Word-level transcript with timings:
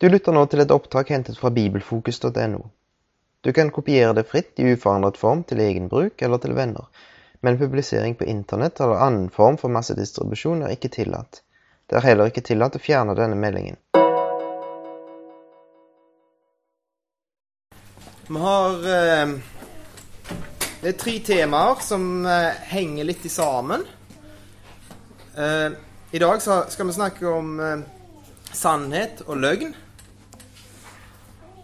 Du 0.00 0.08
lytter 0.08 0.32
nå 0.32 0.46
til 0.48 0.62
et 0.62 0.70
opptak 0.72 1.10
hentet 1.12 1.36
fra 1.36 1.50
bibelfokus.no. 1.52 2.60
Du 3.44 3.50
kan 3.52 3.68
kopiere 3.68 4.14
det 4.16 4.22
fritt 4.30 4.56
i 4.56 4.70
uforandret 4.72 5.18
form 5.20 5.42
til 5.44 5.58
egen 5.60 5.90
bruk 5.92 6.22
eller 6.24 6.40
til 6.40 6.54
venner, 6.56 6.86
men 7.44 7.58
publisering 7.60 8.14
på 8.16 8.24
internett 8.24 8.80
eller 8.80 8.96
annen 8.96 9.26
form 9.28 9.58
for 9.60 9.68
massedistribusjon 9.68 10.62
er 10.64 10.72
ikke 10.72 10.88
tillatt. 10.94 11.42
Det 11.84 11.98
er 11.98 12.06
heller 12.06 12.32
ikke 12.32 12.44
tillatt 12.48 12.78
å 12.78 12.80
fjerne 12.80 13.12
denne 13.18 13.36
meldingen. 13.36 13.76
Vi 18.30 18.40
har 18.46 18.88
eh, 18.94 19.36
Det 20.80 20.94
er 20.94 20.98
tre 21.04 21.16
temaer 21.28 21.84
som 21.84 22.24
eh, 22.24 22.64
henger 22.72 23.10
litt 23.10 23.28
sammen. 23.28 23.84
Eh, 25.36 25.68
I 26.16 26.24
dag 26.24 26.40
skal 26.40 26.88
vi 26.88 26.98
snakke 27.02 27.36
om 27.36 27.54
sannhet 28.64 29.26
og 29.28 29.36
løgn. 29.44 29.76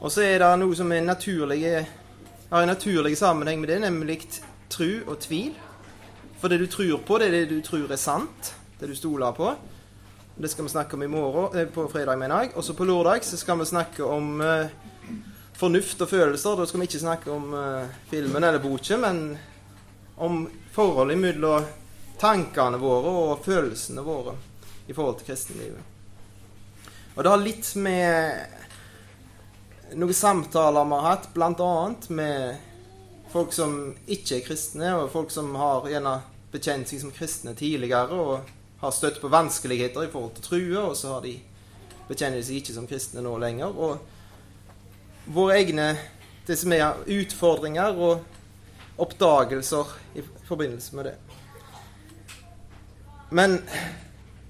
Og 0.00 0.12
så 0.12 0.26
er 0.26 0.43
det 0.43 0.50
noe 0.61 0.76
som 0.76 0.93
er 0.93 1.04
naturlige, 1.04 1.86
har 2.50 2.62
en 2.62 2.68
naturlig 2.68 3.16
sammenheng 3.18 3.61
med 3.62 3.71
det, 3.72 3.79
nemlig 3.80 4.18
tru 4.71 5.00
og 5.07 5.18
tvil. 5.25 5.54
For 6.40 6.52
det 6.52 6.61
du 6.61 6.66
tror 6.71 7.00
på, 7.07 7.18
det 7.18 7.30
er 7.30 7.38
det 7.38 7.48
du 7.50 7.62
tror 7.64 7.90
er 7.90 8.00
sant. 8.00 8.52
Det 8.76 8.90
du 8.90 8.94
stoler 8.94 9.32
på. 9.32 9.54
Det 10.36 10.50
skal 10.52 10.66
vi 10.66 10.74
snakke 10.74 10.98
om 10.98 11.02
i 11.02 11.08
morgen, 11.08 11.58
eh, 11.58 11.66
på 11.66 11.88
fredag, 11.88 12.18
mener 12.18 12.43
jeg. 12.43 12.50
Og 12.57 12.64
så 12.64 12.74
på 12.76 12.85
lørdag 12.85 13.24
så 13.24 13.36
skal 13.36 13.58
vi 13.58 13.64
snakke 13.64 14.04
om 14.04 14.40
eh, 14.40 14.68
fornuft 15.57 16.02
og 16.04 16.08
følelser. 16.08 16.57
Da 16.57 16.66
skal 16.66 16.80
vi 16.80 16.88
ikke 16.90 17.00
snakke 17.00 17.32
om 17.32 17.54
eh, 17.54 17.88
filmen 18.10 18.44
eller 18.44 18.60
boka, 18.60 18.99
men 19.00 19.38
om 20.16 20.44
forholdet 20.72 21.18
mellom 21.18 21.64
tankene 22.21 22.76
våre 22.80 23.14
og 23.22 23.44
følelsene 23.44 24.04
våre 24.04 24.36
i 24.88 24.93
forhold 24.93 25.18
til 25.18 25.26
kristenlivet. 25.26 25.80
Og 27.16 27.24
det 27.24 27.32
har 27.32 27.40
litt 27.40 27.72
med 27.80 28.65
noen 29.95 30.14
samtaler 30.14 30.85
vi 30.85 30.90
har 30.99 31.08
hatt, 31.11 31.29
bl.a. 31.35 31.94
med 32.08 32.56
folk 33.30 33.52
som 33.52 33.94
ikke 34.06 34.38
er 34.38 34.47
kristne, 34.47 34.92
og 34.97 35.12
folk 35.12 35.30
som 35.30 35.55
har 35.58 35.86
gjerne 35.91 36.19
bekjent 36.52 36.91
seg 36.91 37.02
som 37.02 37.12
kristne 37.14 37.55
tidligere 37.58 38.16
og 38.16 38.52
har 38.80 38.94
støtt 38.94 39.20
på 39.20 39.30
vanskeligheter 39.33 40.06
i 40.06 40.10
forhold 40.12 40.36
til 40.36 40.47
true, 40.47 40.83
og 40.91 40.97
så 40.98 41.16
har 41.16 41.25
de 41.27 41.36
bekjenner 42.08 42.42
seg 42.44 42.60
ikke 42.60 42.77
som 42.77 42.88
kristne 42.88 43.25
nå 43.25 43.34
lenger. 43.42 43.72
Og 43.72 45.33
våre 45.34 45.58
egne 45.60 45.91
det 46.47 46.58
som 46.58 46.72
er 46.75 47.00
utfordringer 47.10 47.98
og 47.98 49.00
oppdagelser 49.03 49.91
i 50.16 50.25
forbindelse 50.47 50.97
med 50.97 51.10
det. 51.10 51.16
Men 53.34 53.58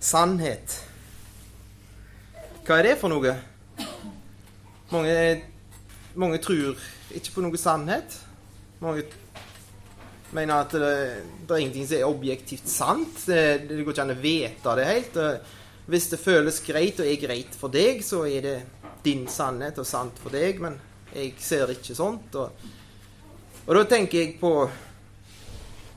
sannhet 0.01 0.83
Hva 2.67 2.77
er 2.81 2.91
det 2.91 2.97
for 3.01 3.09
noe? 3.09 3.33
Mange, 4.93 5.43
mange 6.15 6.39
tror 6.43 6.77
ikke 7.17 7.33
på 7.35 7.43
noe 7.43 7.59
sannhet. 7.59 8.19
Mange 8.83 9.07
mener 10.37 10.63
at 10.63 10.75
det, 10.75 10.95
det, 11.47 11.51
er 11.51 11.63
ingenting 11.63 11.89
som 11.89 11.99
er 11.99 12.09
objektivt 12.09 12.71
sant. 12.71 13.25
Det, 13.27 13.69
det 13.69 13.83
går 13.83 13.95
ikke 13.95 14.07
an 14.07 14.15
å 14.15 14.21
vite 14.21 14.77
det 14.79 14.89
helt. 14.91 15.21
Hvis 15.87 16.09
det 16.13 16.23
føles 16.23 16.63
greit 16.67 17.03
og 17.03 17.11
er 17.11 17.21
greit 17.23 17.59
for 17.59 17.73
deg, 17.73 18.03
så 18.07 18.25
er 18.27 18.47
det 18.47 18.57
din 19.07 19.27
sannhet 19.31 19.79
og 19.79 19.87
sant 19.87 20.19
for 20.23 20.35
deg, 20.35 20.59
men 20.63 20.79
jeg 21.13 21.35
ser 21.43 21.71
ikke 21.75 21.95
sånt. 21.95 22.35
Og, 22.39 22.67
og 23.67 23.79
da 23.79 23.85
tenker 23.91 24.23
jeg 24.23 24.35
på 24.41 24.53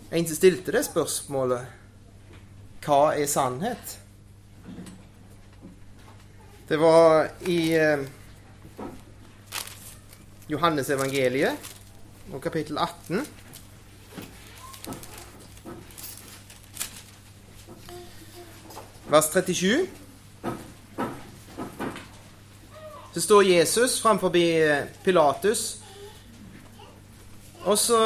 en 0.10 0.26
som 0.26 0.38
stilte 0.38 0.74
det 0.74 0.82
spørsmålet 0.88 1.76
Hva 2.82 3.02
er 3.14 3.28
sannhet? 3.30 3.98
Det 6.70 6.78
var 6.82 7.28
i 7.50 7.60
eh, 7.78 8.08
Johannes 10.50 10.88
evangeliet 10.90 11.68
og 12.34 12.42
kapittel 12.42 12.80
18. 12.82 13.20
Vers 19.10 19.28
37. 19.30 19.86
Så 23.14 23.22
står 23.22 23.44
Jesus 23.46 24.00
framfor 24.02 24.34
Pilatus, 25.04 25.78
og 27.62 27.78
så 27.78 28.00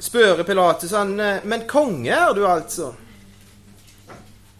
spør 0.00 0.40
Pilatus 0.42 0.94
han, 0.96 1.12
Men 1.44 1.66
konge 1.68 2.16
er 2.16 2.32
du 2.32 2.46
altså? 2.46 2.94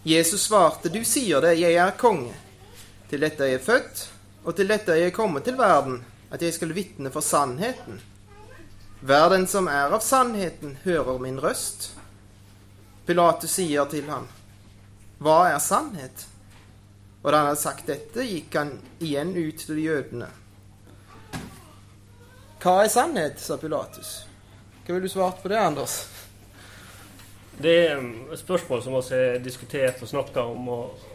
Jesus 0.05 0.45
svarte, 0.45 0.89
Du 0.93 1.01
sier 1.01 1.41
det, 1.41 1.55
jeg 1.57 1.73
er 1.73 1.97
konge. 1.97 2.35
Til 3.09 3.25
dette 3.25 3.43
er 3.43 3.55
jeg 3.55 3.65
født, 3.65 4.05
og 4.45 4.55
til 4.55 4.69
dette 4.69 4.93
er 4.93 5.07
jeg 5.07 5.13
kommet 5.13 5.43
til 5.43 5.57
verden, 5.57 6.03
at 6.31 6.41
jeg 6.41 6.55
skal 6.55 6.73
vitne 6.75 7.11
for 7.13 7.25
sannheten. 7.25 8.01
Hver 9.01 9.29
den 9.29 9.45
som 9.47 9.69
er 9.69 9.93
av 9.93 10.01
sannheten, 10.03 10.77
hører 10.83 11.19
min 11.21 11.39
røst. 11.41 11.91
Pilatus 13.07 13.53
sier 13.59 13.85
til 13.91 14.09
ham, 14.11 14.27
Hva 15.23 15.47
er 15.53 15.61
sannhet? 15.63 16.25
Og 17.23 17.31
da 17.31 17.39
han 17.39 17.49
hadde 17.49 17.61
sagt 17.61 17.87
dette, 17.89 18.25
gikk 18.25 18.55
han 18.55 18.75
igjen 19.03 19.33
ut 19.37 19.63
til 19.63 19.79
jødene. 19.81 20.27
Hva 22.61 22.81
er 22.83 22.91
sannhet? 22.91 23.39
sa 23.39 23.57
Pilatus. 23.57 24.27
Hva 24.85 24.95
vil 24.95 25.07
du 25.07 25.11
svart 25.11 25.41
på 25.41 25.51
det, 25.51 25.59
Anders? 25.59 25.97
Det 27.57 27.73
er 27.87 28.01
et 28.33 28.39
spørsmål 28.39 28.83
som 28.83 28.93
vi 28.93 29.01
har 29.17 29.39
diskutert 29.41 30.01
og 30.01 30.09
snakka 30.09 30.43
om 30.45 30.67
og, 30.69 31.07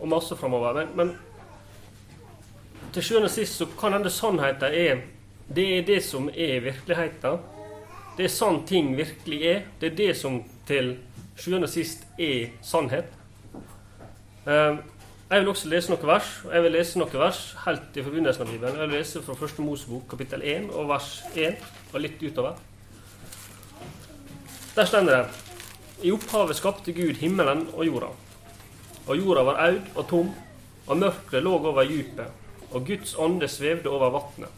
og 0.00 0.08
masse 0.10 0.36
framover. 0.36 0.80
Men, 0.80 0.90
men 0.98 1.12
til 2.94 3.02
sjuende 3.02 3.28
og 3.28 3.34
sist 3.34 3.58
så 3.58 3.66
kan 3.78 3.96
hende 3.96 4.12
sannheten 4.12 4.78
er 4.78 5.02
det 5.54 5.64
er 5.78 5.82
det 5.84 5.98
som 6.04 6.28
er 6.28 6.62
virkeligheten. 6.64 7.42
Det 8.16 8.24
er 8.24 8.32
sånn 8.32 8.62
ting 8.68 8.94
virkelig 8.96 9.40
er. 9.44 9.62
Det 9.80 9.90
er 9.90 9.96
det 9.98 10.14
som 10.16 10.38
til 10.68 10.94
sjuende 11.36 11.68
og 11.68 11.72
sist 11.72 12.06
er 12.16 12.54
sannhet. 12.64 13.10
Ehm, 14.46 14.78
jeg 15.28 15.40
vil 15.40 15.50
også 15.50 15.68
lese 15.68 15.92
noen 15.92 16.06
vers. 16.08 16.30
Jeg 16.48 16.64
vil 16.64 16.72
lese 16.72 17.00
noen 17.00 17.18
vers 17.20 17.40
helt 17.64 17.98
i 17.98 18.04
forbindelsen 18.06 18.46
av 18.46 18.52
Bibelen. 18.52 18.78
Jeg 18.80 18.88
vil 18.88 18.98
lese 18.98 19.22
fra 19.24 19.36
første 19.36 19.64
Mosebok 19.64 20.06
kapittel 20.08 20.44
1 20.44 20.70
og 20.72 20.88
vers 20.88 21.10
1 21.34 21.66
og 21.92 22.00
litt 22.00 22.22
utover. 22.22 22.56
Der 24.74 24.88
stender 24.88 25.24
det 25.26 26.06
I 26.06 26.12
opphavet 26.12 26.56
skapte 26.56 26.92
Gud 26.92 27.20
himmelen 27.20 27.66
og 27.74 27.84
jorda. 27.86 28.08
Og 29.06 29.18
jorda 29.18 29.44
var 29.44 29.60
aud 29.66 29.92
og 29.94 30.08
tom, 30.08 30.32
og 30.86 30.98
mørket 30.98 31.44
lå 31.44 31.52
over 31.58 31.84
dypet, 31.88 32.43
og 32.74 32.86
Guds 32.86 33.14
ånde 33.18 33.48
svevde 33.48 33.90
over 33.90 34.10
vatnet. 34.10 34.50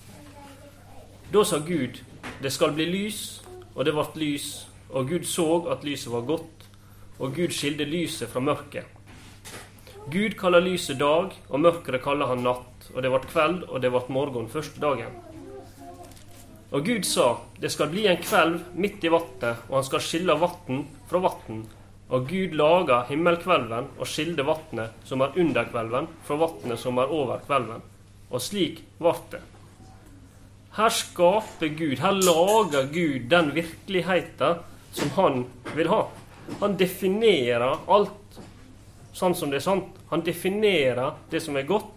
Da 1.32 1.42
sa 1.44 1.58
Gud, 1.60 2.00
det 2.42 2.52
skal 2.54 2.72
bli 2.72 2.86
lys, 2.88 3.42
og 3.74 3.84
det 3.84 3.92
ble 3.92 4.06
lys. 4.22 4.66
Og 4.90 5.08
Gud 5.10 5.26
så 5.26 5.46
at 5.72 5.84
lyset 5.84 6.12
var 6.12 6.22
godt, 6.28 6.66
og 7.18 7.34
Gud 7.34 7.52
skilte 7.52 7.84
lyset 7.84 8.30
fra 8.30 8.40
mørket. 8.40 8.86
Gud 10.06 10.36
kaller 10.38 10.62
lyset 10.62 11.00
dag, 11.00 11.34
og 11.50 11.60
mørket 11.60 11.98
kaller 12.04 12.30
han 12.30 12.44
natt. 12.46 12.86
Og 12.94 13.02
det 13.02 13.10
ble 13.10 13.20
kveld, 13.26 13.64
og 13.66 13.82
det 13.82 13.90
ble 13.90 14.04
morgen 14.14 14.46
første 14.48 14.80
dagen. 14.80 15.10
Og 16.70 16.86
Gud 16.86 17.04
sa, 17.06 17.26
det 17.58 17.72
skal 17.74 17.90
bli 17.90 18.06
en 18.06 18.22
kvelv 18.22 18.62
midt 18.78 19.04
i 19.04 19.10
vatnet, 19.10 19.66
og 19.68 19.80
han 19.80 19.88
skal 19.88 20.04
skille 20.06 20.38
vatn 20.38 20.86
fra 21.10 21.20
vatn. 21.26 21.64
Og 22.14 22.30
Gud 22.30 22.54
laga 22.54 23.00
himmelkvelven 23.10 23.90
og 23.98 24.06
skilde 24.06 24.46
vatnet 24.46 24.94
som 25.04 25.26
er 25.26 25.34
under 25.42 25.66
kvelven, 25.66 26.06
fra 26.22 26.38
vatnet 26.38 26.78
som 26.78 27.02
er 27.02 27.10
over 27.10 27.42
kvelven. 27.46 27.82
Og 28.30 28.42
slik 28.42 28.82
ble 28.98 29.14
det. 29.32 29.42
Her 30.76 30.92
skaper 30.92 31.72
Gud, 31.72 31.98
her 32.02 32.12
lager 32.12 32.88
Gud 32.92 33.30
den 33.32 33.54
virkeligheten 33.56 34.58
som 34.96 35.12
han 35.16 35.44
vil 35.76 35.88
ha. 35.88 36.02
Han 36.60 36.76
definerer 36.78 37.78
alt 37.88 38.40
sånn 39.16 39.34
som 39.36 39.50
det 39.50 39.62
er 39.62 39.64
sant. 39.64 39.94
Han 40.10 40.24
definerer 40.24 41.16
det 41.30 41.40
som 41.42 41.56
er 41.56 41.68
godt. 41.68 41.92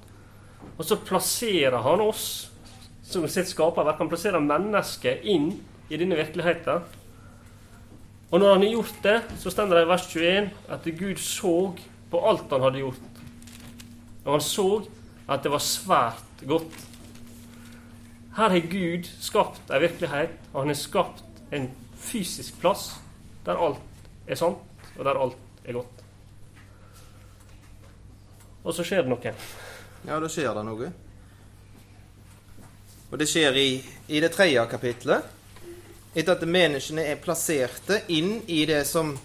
Og 0.77 0.85
så 0.87 0.95
plasserer 1.03 1.81
han 1.83 2.01
oss 2.03 2.23
som 3.03 3.25
sitt 3.27 3.51
skaperverk. 3.51 3.99
Han 3.99 4.11
plasserer 4.11 4.43
mennesket 4.43 5.25
inn 5.27 5.51
i 5.89 5.99
denne 5.99 6.17
virkeligheten. 6.19 6.85
Og 8.29 8.39
når 8.39 8.53
han 8.53 8.63
har 8.63 8.75
gjort 8.77 9.03
det, 9.03 9.17
så 9.41 9.51
står 9.51 9.71
det 9.73 9.83
i 9.83 9.89
vers 9.89 10.07
21 10.07 10.49
at 10.75 10.89
Gud 10.99 11.21
så 11.23 11.55
på 12.11 12.21
alt 12.29 12.51
han 12.53 12.63
hadde 12.63 12.83
gjort. 12.83 13.21
Og 14.25 14.31
han 14.35 14.45
så 14.45 14.67
at 15.29 15.43
det 15.45 15.51
var 15.53 15.61
svært 15.61 16.43
godt. 16.49 16.73
Her 18.37 18.49
har 18.49 18.71
Gud 18.71 19.09
skapt 19.21 19.69
en 19.69 19.81
virkelighet, 19.81 20.33
og 20.53 20.63
han 20.63 20.71
har 20.73 20.79
skapt 20.79 21.23
en 21.53 21.69
fysisk 21.99 22.59
plass 22.61 22.95
der 23.45 23.59
alt 23.59 23.81
er 24.27 24.37
sant, 24.39 24.61
og 24.97 25.05
der 25.05 25.19
alt 25.19 25.65
er 25.65 25.73
godt. 25.73 26.03
Og 28.63 28.73
så 28.75 28.83
skjer 28.85 29.05
det 29.05 29.11
noe. 29.11 29.33
Ja, 30.05 30.19
da 30.19 30.29
skjer 30.29 30.53
det 30.55 30.65
noe. 30.67 30.91
Og 33.09 33.17
det 33.17 33.27
skjer 33.29 33.57
i, 33.57 33.69
i 34.07 34.21
det 34.21 34.31
tredje 34.35 34.65
kapitlet. 34.69 35.25
Etter 36.13 36.35
at 36.35 36.45
menneskene 36.45 37.05
er 37.09 37.21
plasserte 37.21 38.03
inn 38.13 38.39
i 38.49 38.63
det 38.69 38.83
som 38.89 39.15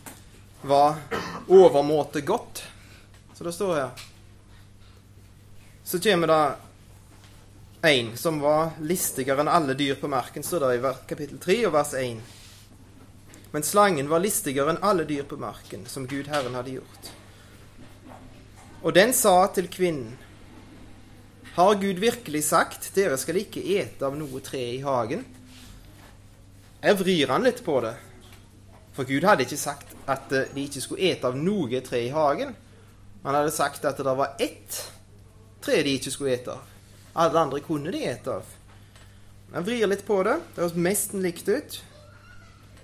var 0.64 1.00
overmåte 1.48 2.24
godt. 2.24 2.62
Så 3.34 3.44
det 3.44 3.52
står 3.56 3.76
her 3.76 4.04
så 5.84 6.00
kommer 6.00 6.26
det 6.26 6.56
en 7.84 8.16
som 8.16 8.40
var 8.40 8.70
listigere 8.80 9.44
enn 9.44 9.50
alle 9.52 9.74
dyr 9.76 9.98
på 10.00 10.08
marken, 10.08 10.42
står 10.42 10.64
det 10.64 10.76
i 10.78 10.92
kapittel 11.08 11.38
3 11.38 11.56
og 11.68 11.74
vers 11.74 11.92
1. 12.00 12.22
Men 13.52 13.66
slangen 13.66 14.08
var 14.08 14.24
listigere 14.24 14.72
enn 14.72 14.80
alle 14.82 15.04
dyr 15.04 15.26
på 15.28 15.36
marken, 15.36 15.84
som 15.86 16.08
Gud 16.08 16.30
Herren 16.32 16.56
hadde 16.56 16.78
gjort. 16.78 17.10
Og 18.82 18.96
den 18.96 19.12
sa 19.12 19.46
til 19.52 19.68
kvinnen, 19.68 20.16
Har 21.54 21.74
Gud 21.78 22.00
virkelig 22.02 22.44
sagt, 22.44 22.88
dere 22.96 23.14
skal 23.16 23.36
ikke 23.38 23.60
ete 23.62 24.02
av 24.02 24.16
noe 24.18 24.40
tre 24.42 24.58
i 24.74 24.80
hagen? 24.82 25.20
Jeg 26.82 26.98
vrir 26.98 27.30
han 27.30 27.46
litt 27.46 27.62
på 27.62 27.76
det. 27.84 27.92
For 28.96 29.06
Gud 29.06 29.22
hadde 29.22 29.46
ikke 29.46 29.60
sagt 29.60 29.94
at 30.10 30.32
de 30.32 30.64
ikke 30.64 30.82
skulle 30.82 31.12
ete 31.12 31.30
av 31.30 31.38
noe 31.38 31.78
tre 31.86 32.00
i 32.08 32.10
hagen. 32.10 32.50
Han 33.22 33.38
hadde 33.38 33.54
sagt 33.54 33.86
at 33.86 34.02
det 34.02 34.16
var 34.18 34.34
ett 34.42 34.80
tre 35.64 35.80
de 35.82 35.96
ikke 35.98 36.12
skulle 36.12 36.36
ete 36.36 36.54
av. 36.54 36.70
Alle 37.24 37.42
andre 37.46 37.62
kunne 37.64 37.92
de 37.94 38.04
ete 38.04 38.38
av. 38.38 38.54
Jeg 39.54 39.66
vrir 39.68 39.90
litt 39.90 40.04
på 40.06 40.18
det. 40.26 40.38
Det 40.54 40.64
høres 40.64 40.78
nesten 40.78 41.22
likt 41.22 41.48
ut, 41.48 41.76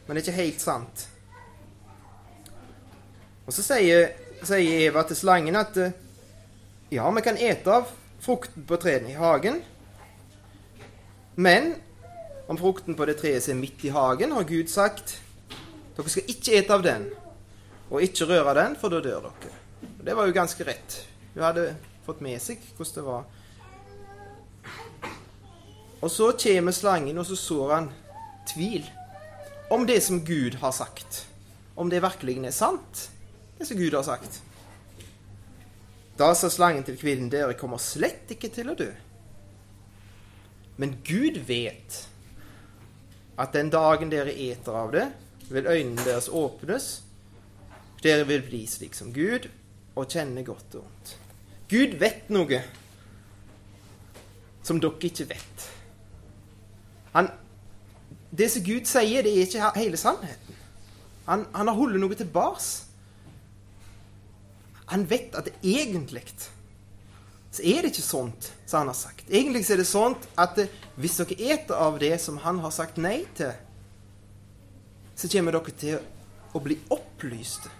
men 0.07 0.15
det 0.15 0.21
er 0.21 0.27
ikke 0.27 0.37
helt 0.39 0.63
sant. 0.63 1.07
Og 3.47 3.55
så 3.57 3.65
sier, 3.67 4.13
sier 4.47 4.85
Eva 4.87 5.03
til 5.09 5.19
slangen 5.19 5.59
at 5.59 5.79
ja, 6.95 7.07
vi 7.11 7.25
kan 7.27 7.39
ete 7.39 7.75
av 7.81 7.91
frukten 8.23 8.67
på 8.69 8.79
trærne 8.79 9.11
i 9.11 9.19
hagen, 9.19 9.59
men 11.41 11.73
om 12.51 12.59
frukten 12.59 12.97
på 12.99 13.07
det 13.09 13.17
treet 13.21 13.43
som 13.43 13.57
er 13.57 13.63
midt 13.63 13.85
i 13.87 13.93
hagen, 13.95 14.35
har 14.35 14.47
Gud 14.47 14.71
sagt 14.71 15.17
dere 15.97 16.11
skal 16.13 16.31
ikke 16.33 16.55
ete 16.59 16.75
av 16.77 16.83
den, 16.85 17.09
og 17.91 18.03
ikke 18.05 18.29
røre 18.31 18.55
den, 18.57 18.77
for 18.79 18.93
da 18.93 19.03
dør 19.03 19.27
dere. 19.27 19.53
Og 19.91 20.05
det 20.07 20.15
var 20.17 20.29
jo 20.29 20.37
ganske 20.37 20.65
rett. 20.67 20.97
Hun 21.35 21.45
hadde 21.45 21.67
fått 22.07 22.23
med 22.25 22.41
seg 22.43 22.63
hvordan 22.77 22.97
det 22.97 23.07
var. 23.07 23.25
Og 26.01 26.11
så 26.11 26.31
kommer 26.33 26.73
slangen, 26.73 27.19
og 27.21 27.27
så 27.29 27.37
sår 27.37 27.75
han 27.75 27.91
tvil 28.49 28.87
om 29.71 29.85
det 29.87 30.01
som 30.03 30.25
Gud 30.25 30.57
har 30.63 30.73
sagt. 30.73 31.27
Om 31.75 31.91
det 31.93 32.03
virkelig 32.03 32.39
er 32.45 32.57
sant, 32.57 33.11
det 33.59 33.69
som 33.69 33.77
Gud 33.77 33.95
har 33.95 34.03
sagt. 34.07 34.41
Da 36.19 36.33
sa 36.35 36.51
slangen 36.53 36.85
til 36.85 36.99
kvinnen, 37.01 37.31
dere 37.33 37.57
kommer 37.57 37.81
slett 37.81 38.33
ikke 38.33 38.51
til 38.53 38.73
å 38.73 38.77
dø. 38.77 38.91
Men 40.81 40.99
Gud 41.05 41.39
vet 41.49 42.07
at 43.41 43.55
den 43.57 43.71
dagen 43.73 44.13
dere 44.13 44.33
eter 44.33 44.77
av 44.77 44.93
det, 44.93 45.07
vil 45.51 45.67
øynene 45.67 46.05
deres 46.05 46.29
åpnes. 46.29 46.91
Dere 48.05 48.27
vil 48.29 48.45
bli 48.45 48.67
slik 48.69 48.95
som 48.97 49.13
Gud 49.13 49.49
og 49.97 50.09
kjenne 50.13 50.45
godt 50.47 50.77
og 50.77 50.85
vondt. 50.85 51.15
Gud 51.71 51.97
vet 52.01 52.29
noe 52.33 52.61
som 54.67 54.81
dere 54.83 55.11
ikke 55.11 55.29
vet. 55.31 55.67
Han, 57.15 57.31
det 58.31 58.51
som 58.53 58.65
Gud 58.67 58.87
sier, 58.91 59.25
det 59.27 59.33
er 59.35 59.47
ikke 59.47 59.73
hele 59.79 59.99
sannheten. 59.99 60.59
Han, 61.27 61.47
han 61.55 61.71
har 61.71 61.79
holdt 61.79 62.01
noe 62.03 62.19
tilbake. 62.19 62.87
Han 64.91 65.07
vet 65.11 65.37
at 65.39 65.47
det 65.47 65.55
egentlig 65.63 66.25
så 67.51 67.65
er 67.67 67.83
det 67.83 67.91
ikke 67.91 68.07
sånt 68.07 68.53
som 68.63 68.79
han 68.79 68.91
har 68.93 68.99
sagt. 68.99 69.27
Egentlig 69.27 69.65
er 69.71 69.81
det 69.81 69.89
sånt 69.91 70.27
at 70.39 70.59
hvis 70.95 71.19
dere 71.19 71.39
eter 71.55 71.75
av 71.75 71.99
det 71.99 72.13
som 72.23 72.39
han 72.45 72.61
har 72.63 72.71
sagt 72.75 73.01
nei 73.03 73.25
til, 73.39 73.51
så 75.19 75.31
kommer 75.33 75.57
dere 75.59 75.75
til 75.79 75.99
å 76.55 76.63
bli 76.63 76.79
opplyste. 76.95 77.71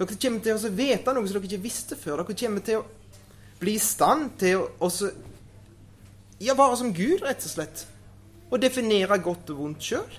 Dere 0.00 0.18
kommer 0.18 0.42
til 0.42 0.56
å 0.56 0.72
vite 0.74 1.14
noe 1.14 1.30
som 1.30 1.38
dere 1.38 1.46
ikke 1.46 1.62
visste 1.62 1.98
før. 1.98 2.24
Dere 2.24 2.38
kommer 2.42 2.66
til 2.66 2.80
å 2.80 2.86
bli 3.60 3.76
i 3.76 3.82
stand 3.82 4.34
til 4.40 4.64
å 4.80 4.88
ja, 6.40 6.54
være 6.56 6.76
som 6.80 6.94
Gud, 6.96 7.20
rett 7.20 7.44
og 7.44 7.52
slett. 7.52 7.84
Og 8.50 8.62
definere 8.62 9.20
godt 9.22 9.52
og 9.52 9.60
vondt 9.60 9.84
sjøl. 9.84 10.18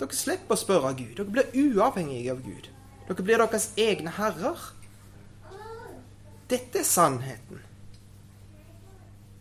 Dere 0.00 0.16
slipper 0.16 0.56
å 0.56 0.60
spørre 0.60 0.92
Gud. 0.98 1.14
Dere 1.18 1.30
blir 1.30 1.76
uavhengige 1.76 2.34
av 2.34 2.42
Gud. 2.44 2.68
Dere 3.06 3.26
blir 3.26 3.42
deres 3.42 3.70
egne 3.80 4.12
herrer. 4.16 4.68
Dette 6.50 6.80
er 6.80 6.86
sannheten, 6.88 7.60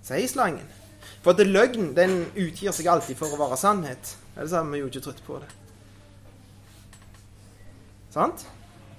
sier 0.06 0.30
slangen. 0.30 0.68
For 1.24 1.33
at 1.33 1.42
løgn 1.48 1.95
den 1.98 2.19
utgir 2.38 2.75
seg 2.75 2.89
alltid 2.92 3.18
for 3.18 3.33
å 3.33 3.39
være 3.39 3.57
sannhet. 3.57 4.12
Ellers 4.36 4.54
har 4.54 4.68
vi 4.69 4.83
jo 4.83 4.92
ikke 4.92 5.01
trodd 5.07 5.24
på 5.25 5.39
det. 5.42 5.50
Sant? 8.13 8.45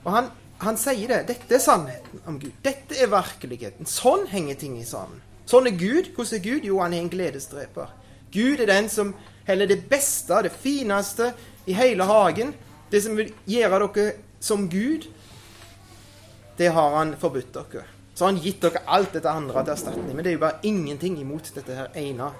Og 0.02 0.10
han, 0.14 0.30
han 0.60 0.76
sier 0.76 1.08
det. 1.08 1.20
Dette 1.30 1.56
er 1.56 1.62
sannheten 1.62 2.20
om 2.28 2.36
Gud. 2.40 2.52
Dette 2.64 2.96
er 3.00 3.08
virkeligheten. 3.08 3.88
Sånn 3.88 4.26
henger 4.28 4.58
ting 4.60 4.76
i 4.76 4.84
sammen. 4.84 5.22
Sånn 5.48 5.70
er 5.70 5.76
Gud. 5.80 6.10
Hvordan 6.16 6.36
er 6.36 6.44
Gud? 6.44 6.66
Jo, 6.68 6.80
han 6.84 6.94
er 6.94 7.00
en 7.00 7.12
gledesdreper. 7.12 7.94
Gud 8.30 8.60
er 8.60 8.68
den 8.68 8.90
som 8.92 9.14
heller 9.48 9.70
det 9.70 9.80
beste, 9.90 10.42
det 10.44 10.52
fineste 10.52 11.32
i 11.66 11.74
hele 11.74 12.04
hagen. 12.04 12.52
Det 12.92 13.00
som 13.02 13.16
vil 13.16 13.32
gjøre 13.48 13.80
dere 13.86 14.12
som 14.40 14.68
Gud, 14.68 15.08
det 16.60 16.68
har 16.76 16.96
han 16.98 17.16
forbudt 17.16 17.56
dere. 17.56 17.86
Så 18.14 18.26
har 18.26 18.34
han 18.34 18.44
gitt 18.44 18.60
dere 18.60 18.84
alt 18.84 19.14
dette 19.16 19.32
andre 19.32 19.64
til 19.64 19.74
erstatning. 19.74 20.12
Men 20.12 20.24
det 20.24 20.34
er 20.34 20.36
jo 20.36 20.44
bare 20.44 20.60
ingenting 20.68 21.16
imot 21.22 21.52
dette 21.56 21.76
her 21.76 21.96
ene 21.96 22.30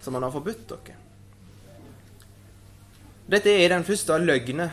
som 0.00 0.14
han 0.14 0.22
har 0.22 0.34
forbudt 0.34 0.68
dere. 0.70 1.00
Dette 3.26 3.50
er 3.50 3.72
den 3.74 3.84
første 3.84 4.20
løgnen 4.22 4.70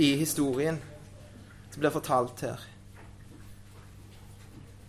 i 0.00 0.14
historien 0.16 0.78
som 1.70 1.80
blir 1.80 1.94
fortalt 1.94 2.40
her. 2.40 2.62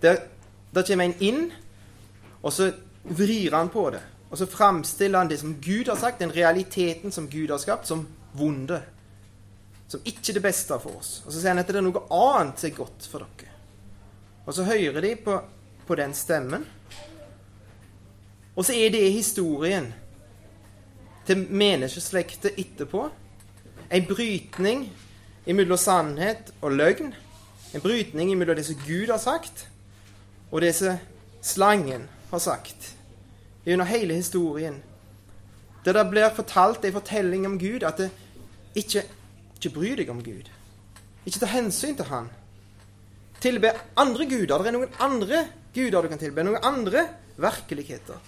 Der 0.02 0.84
kommer 0.84 1.06
en 1.06 1.18
inn, 1.20 1.52
og 2.42 2.54
så 2.54 2.72
vrir 3.04 3.52
han 3.52 3.70
på 3.70 3.90
det. 3.94 4.02
Og 4.30 4.38
så 4.38 4.46
framstiller 4.46 5.20
han 5.20 5.30
det 5.30 5.40
som 5.42 5.56
Gud 5.62 5.90
har 5.90 5.98
sagt, 5.98 6.20
den 6.20 6.32
realiteten 6.36 7.12
som 7.12 7.30
Gud 7.30 7.50
har 7.50 7.58
skapt, 7.58 7.88
som 7.88 8.08
vonde. 8.32 8.82
Som 9.88 10.02
ikke 10.06 10.34
det 10.34 10.44
beste 10.44 10.78
for 10.80 11.00
oss. 11.00 11.24
Og 11.26 11.34
så 11.34 11.40
sier 11.40 11.56
han 11.56 11.64
at 11.64 11.68
det 11.68 11.80
er 11.82 11.86
noe 11.86 12.06
annet 12.14 12.62
som 12.62 12.70
er 12.70 12.78
godt 12.78 13.08
for 13.10 13.26
dere. 13.26 13.56
Og 14.46 14.54
så 14.54 14.66
hører 14.66 15.02
de 15.02 15.16
på, 15.24 15.40
på 15.88 15.98
den 15.98 16.14
stemmen. 16.14 16.66
Og 18.56 18.66
så 18.66 18.76
er 18.78 18.94
det 18.94 19.12
historien 19.14 19.90
til 21.26 21.46
menneskeslektet 21.50 22.58
etterpå. 22.58 23.08
En 23.90 24.06
brytning 24.06 24.88
imellom 25.50 25.80
sannhet 25.82 26.54
og 26.62 26.76
løgn. 26.78 27.14
En 27.74 27.84
brytning 27.84 28.32
imellom 28.34 28.58
det 28.58 28.66
som 28.68 28.80
Gud 28.86 29.10
har 29.10 29.22
sagt, 29.22 29.68
og 30.52 30.62
det 30.62 30.74
som 30.78 30.98
slangen 31.46 32.08
har 32.32 32.42
sagt. 32.44 32.94
Gjennom 33.66 33.90
hele 33.90 34.18
historien. 34.18 34.80
Der 35.86 35.94
det 35.94 36.10
blir 36.10 36.34
fortalt 36.36 36.86
en 36.86 36.94
fortelling 36.94 37.46
om 37.48 37.60
Gud, 37.60 37.84
at 37.84 37.98
det 37.98 38.10
ikke, 38.76 39.04
ikke 39.58 39.74
bryr 39.74 39.96
deg 40.00 40.10
om 40.10 40.24
Gud. 40.24 40.50
Ikke 41.26 41.40
ta 41.42 41.50
hensyn 41.50 41.96
til 41.98 42.10
Han. 42.10 42.30
Tilbe 43.40 43.72
andre 43.98 44.26
guder. 44.26 44.58
Det 44.60 44.68
er 44.68 44.76
noen 44.76 44.98
andre 45.00 45.46
guder 45.74 46.04
du 46.04 46.10
kan 46.12 46.20
tilbe. 46.20 46.44
Noen 46.44 46.64
andre 46.64 47.06
virkeligheter 47.40 48.20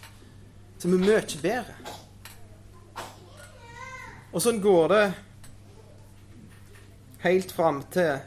som 0.79 0.93
er 0.95 1.03
mye 1.03 1.41
bedre. 1.41 1.75
Og 4.31 4.39
sånn 4.41 4.61
går 4.63 4.87
det 4.93 5.03
helt 7.21 7.51
fram 7.51 7.83
til 7.93 8.19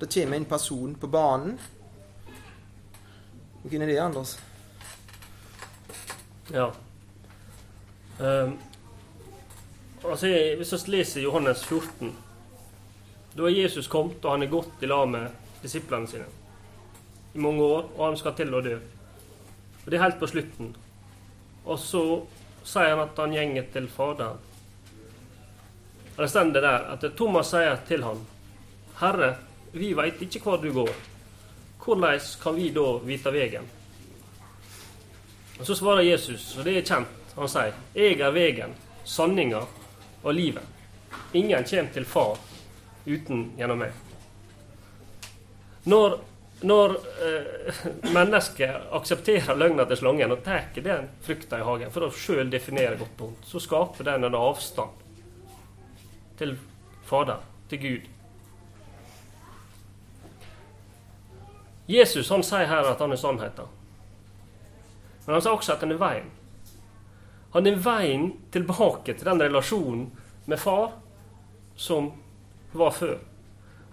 det 0.00 0.10
kommer 0.14 0.36
en 0.36 0.44
person 0.44 0.94
på 0.94 1.06
banen. 1.06 1.58
Er 3.64 3.86
det, 3.86 3.98
Anders? 3.98 4.38
Ja. 6.52 6.70
Um, 8.20 8.58
altså, 10.04 10.28
hvis 10.56 10.72
vi 10.72 10.96
leser 10.96 11.20
Johannes 11.20 11.64
14 11.64 12.16
Da 13.36 13.42
er 13.42 13.48
Jesus 13.48 13.88
kommet, 13.88 14.24
og 14.24 14.30
han 14.30 14.42
er 14.42 14.52
gått 14.52 14.82
i 14.82 14.86
lag 14.86 15.08
med 15.08 15.30
disiplene 15.62 16.06
sine 16.06 16.26
i 17.34 17.38
mange 17.38 17.62
år, 17.62 17.88
og 17.96 18.06
han 18.06 18.16
skal 18.16 18.34
til 18.38 18.54
å 18.54 18.60
dø. 18.62 18.76
Og 19.84 19.90
Det 19.90 19.98
er 19.98 20.04
helt 20.04 20.20
på 20.20 20.28
slutten. 20.30 20.76
Og 21.64 21.78
så 21.82 22.02
sier 22.62 22.92
han 22.92 23.02
at 23.08 23.18
han 23.18 23.34
gjenger 23.34 23.66
til 23.72 23.88
Faderen. 23.90 24.38
Og 26.16 26.22
Det 26.22 26.28
står 26.28 26.52
der 26.54 26.86
at 26.92 27.04
Thomas 27.16 27.50
sier 27.50 27.80
til 27.88 28.04
han, 28.06 28.20
Herre, 29.00 29.34
vi 29.74 29.90
veit 29.98 30.20
ikke 30.22 30.42
hvor 30.44 30.60
du 30.62 30.70
går. 30.72 30.92
Hvordan 31.84 32.20
kan 32.42 32.54
vi 32.54 32.68
da 32.70 32.84
vite 33.04 33.32
veien? 33.34 33.66
Og 35.58 35.66
Så 35.66 35.74
svarer 35.74 36.02
Jesus, 36.02 36.56
og 36.58 36.64
det 36.64 36.76
er 36.78 36.86
kjent, 36.86 37.34
han 37.34 37.48
sier, 37.50 37.74
Jeg 37.94 38.20
er 38.20 38.30
veien, 38.30 38.74
sanninga 39.04 39.64
og 40.22 40.34
livet. 40.34 40.62
Ingen 41.32 41.64
kommer 41.64 41.92
til 41.92 42.04
Far 42.04 42.38
uten 43.06 43.50
gjennom 43.58 43.78
meg. 43.78 43.92
Når, 45.84 46.18
når 46.62 46.94
eh, 47.26 47.86
mennesket 48.16 48.90
aksepterer 48.94 49.58
løgna 49.58 49.84
til 49.84 49.96
slangen 49.96 50.32
og 50.32 50.44
tar 50.46 50.70
den 50.74 51.10
frykta 51.22 51.58
i 51.58 51.66
hagen 51.66 51.90
for 51.90 52.06
å 52.06 52.14
sjøl 52.14 52.50
definere 52.50 52.96
godt 52.96 53.18
og 53.18 53.26
vondt, 53.26 53.48
så 53.50 53.60
skaper 53.60 54.08
den 54.08 54.24
en 54.30 54.38
avstand 54.38 55.03
til 56.38 56.56
Fader, 57.04 57.40
til 57.68 57.80
Gud. 57.80 58.10
Jesus 61.88 62.30
han 62.32 62.44
sier 62.46 62.68
her 62.68 62.88
at 62.88 63.00
han 63.00 63.12
er 63.12 63.20
sannheten. 63.20 63.68
Men 65.26 65.36
han 65.36 65.44
sier 65.44 65.56
også 65.56 65.74
at 65.76 65.84
han 65.84 65.92
er 65.92 66.00
veien. 66.00 66.30
Han 67.54 67.68
er 67.70 67.80
veien 67.84 68.30
tilbake 68.52 69.14
til 69.14 69.28
den 69.28 69.42
relasjonen 69.44 70.06
med 70.50 70.60
far 70.60 70.96
som 71.76 72.10
var 72.72 72.94
før. 72.96 73.18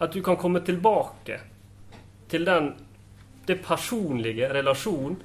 At 0.01 0.13
du 0.13 0.21
kan 0.25 0.39
komme 0.39 0.63
tilbake 0.65 1.39
til 2.31 2.48
den 2.48 2.74
det 3.48 3.60
personlige 3.65 4.48
relasjonen 4.53 5.17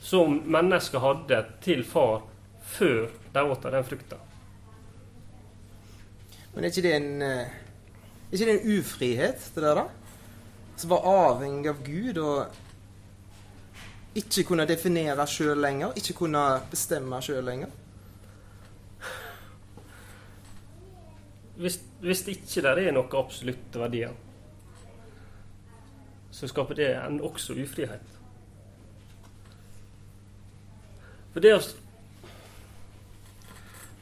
som 0.00 0.38
mennesket 0.46 1.02
hadde 1.02 1.42
til 1.64 1.84
far 1.84 2.22
før 2.62 3.08
de 3.34 3.42
åt 3.42 3.66
den 3.66 3.84
frukta. 3.84 4.16
Men 6.54 6.64
er 6.64 6.72
ikke 6.72 6.84
det 6.86 6.94
en 6.96 7.22
eh, 7.22 7.56
Er 8.28 8.36
ikke 8.36 8.46
det 8.48 8.54
en 8.54 8.78
ufrihet, 8.78 9.50
det 9.54 9.62
der, 9.62 9.74
da? 9.74 9.84
Som 10.76 10.90
var 10.90 11.06
avhengig 11.08 11.70
av 11.70 11.82
Gud 11.84 12.18
og 12.22 14.18
ikke 14.18 14.44
kunne 14.44 14.66
definere 14.68 15.26
sjøl 15.26 15.58
lenger? 15.62 15.94
Ikke 15.96 16.16
kunne 16.18 16.42
bestemme 16.70 17.20
sjøl 17.24 17.44
lenger? 17.44 17.72
Hvis, 21.58 21.80
hvis 22.00 22.22
ikke 22.28 22.62
det 22.62 22.86
er 22.86 22.92
noen 22.94 23.16
absolutte 23.18 23.80
verdier, 23.80 24.12
så 26.30 26.46
skaper 26.46 26.78
det 26.78 26.92
en 26.94 27.18
også 27.26 27.56
ufrihet. 27.58 28.14
For 31.32 31.42
det 31.42 31.56
å, 31.56 31.58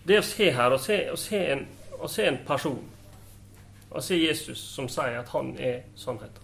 det 0.09 0.19
å 0.21 0.27
se 0.27 0.51
her, 0.53 0.77
å 0.77 0.81
se, 0.81 0.99
å 1.13 1.17
se, 1.21 1.41
en, 1.55 1.65
å 2.07 2.11
se 2.11 2.27
en 2.27 2.41
person, 2.47 2.83
og 3.91 4.03
se 4.05 4.19
Jesus 4.19 4.61
som 4.61 4.89
sier 4.91 5.19
at 5.21 5.31
han 5.35 5.55
er 5.59 5.87
sannheten 5.99 6.43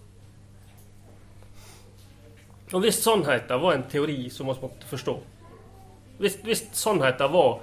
Og 2.73 2.81
hvis 2.81 3.03
sannheten 3.03 3.61
var 3.61 3.75
en 3.75 3.83
teori 3.85 4.29
som 4.33 4.47
vi 4.49 4.55
måtte 4.63 4.87
forstå 4.89 5.13
Hvis, 6.17 6.39
hvis 6.41 6.63
sannheten 6.73 7.29
var 7.35 7.59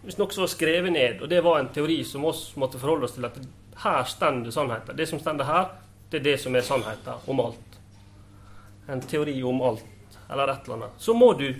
hvis 0.00 0.16
noe 0.16 0.32
som 0.32 0.46
var 0.46 0.48
skrevet 0.48 0.92
ned, 0.94 1.18
og 1.20 1.28
det 1.28 1.42
var 1.44 1.58
en 1.60 1.68
teori 1.74 1.98
som 2.08 2.24
oss 2.24 2.54
måtte 2.56 2.78
forholde 2.80 3.04
oss 3.04 3.18
til 3.18 3.26
at 3.28 3.36
her 3.82 4.04
stender 4.08 4.52
sannheten. 4.54 4.96
Det 4.96 5.06
som 5.08 5.20
stender 5.20 5.44
her, 5.44 5.66
det 6.10 6.20
er 6.20 6.24
det 6.24 6.36
som 6.40 6.56
er 6.56 6.64
sannheten 6.64 7.28
om 7.28 7.42
alt. 7.44 7.76
En 8.88 9.02
teori 9.04 9.34
om 9.44 9.60
alt, 9.62 9.84
eller 10.30 10.54
et 10.54 10.64
eller 10.64 10.78
annet. 10.78 10.96
Så 10.96 11.12
må 11.14 11.34
du 11.36 11.50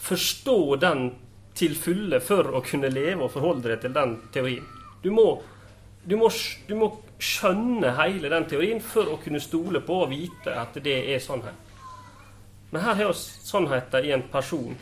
forstå 0.00 0.76
den 0.84 1.06
til 1.60 1.76
fulle 1.76 2.20
for 2.24 2.50
å 2.56 2.64
kunne 2.64 2.90
leve 2.92 3.26
og 3.26 3.32
forholde 3.34 3.68
deg 3.68 3.84
til 3.84 3.94
den 3.94 4.16
teorien. 4.32 4.66
Du 5.04 5.10
må, 5.14 5.26
du 6.04 6.16
må, 6.20 6.28
du 6.68 6.76
må 6.80 6.90
skjønne 7.20 7.94
hele 8.00 8.32
den 8.32 8.46
teorien 8.48 8.80
for 8.84 9.08
å 9.12 9.18
kunne 9.20 9.40
stole 9.44 9.82
på 9.84 10.02
og 10.04 10.12
vite 10.12 10.56
at 10.56 10.76
det 10.82 10.96
er 11.14 11.20
sannhet. 11.22 11.68
Men 12.70 12.84
her 12.84 12.96
har 13.02 13.12
vi 13.12 13.48
sannheten 13.50 14.06
i 14.06 14.14
en 14.14 14.28
person 14.32 14.78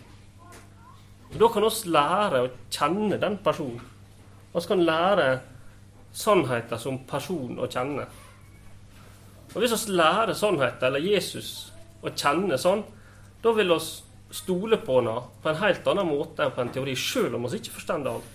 da 1.29 1.49
kan 1.53 1.65
vi 1.67 1.91
lære 1.93 2.41
å 2.41 2.51
kjenne 2.73 3.19
den 3.21 3.37
personen. 3.45 3.81
Vi 4.55 4.61
kan 4.65 4.81
lære 4.81 5.27
sannheten 6.17 6.81
som 6.81 7.03
person 7.05 7.59
å 7.61 7.69
kjenne. 7.69 8.07
Og 9.55 9.61
Hvis 9.61 9.89
vi 9.89 9.97
lærer 9.97 10.33
sannheten, 10.35 10.87
eller 10.87 11.05
Jesus, 11.05 11.73
å 12.03 12.11
kjenne 12.11 12.57
sånn, 12.59 12.83
da 13.43 13.53
vil 13.53 13.69
vi 13.75 13.79
stole 14.31 14.77
på 14.77 14.99
henne 14.99 15.15
på 15.43 15.51
en 15.51 15.63
helt 15.63 15.87
annen 15.89 16.09
måte 16.09 16.45
enn 16.45 16.53
på 16.53 16.63
en 16.63 16.73
teori, 16.73 16.95
sjøl 16.99 17.37
om 17.39 17.47
vi 17.49 17.61
ikke 17.61 17.79
forstår 17.79 18.11
alt. 18.11 18.35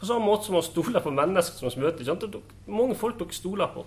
På 0.00 0.06
samme 0.06 0.26
måte 0.26 0.46
som 0.46 0.56
vi 0.58 0.62
stoler 0.66 1.00
på 1.00 1.12
mennesker 1.14 1.58
som 1.58 1.70
vi 1.70 1.86
møter. 1.86 2.04
Sant? 2.06 2.24
Mange 2.66 2.96
folk 2.98 3.18
dere 3.18 3.34
stoler 3.34 3.70
på. 3.74 3.84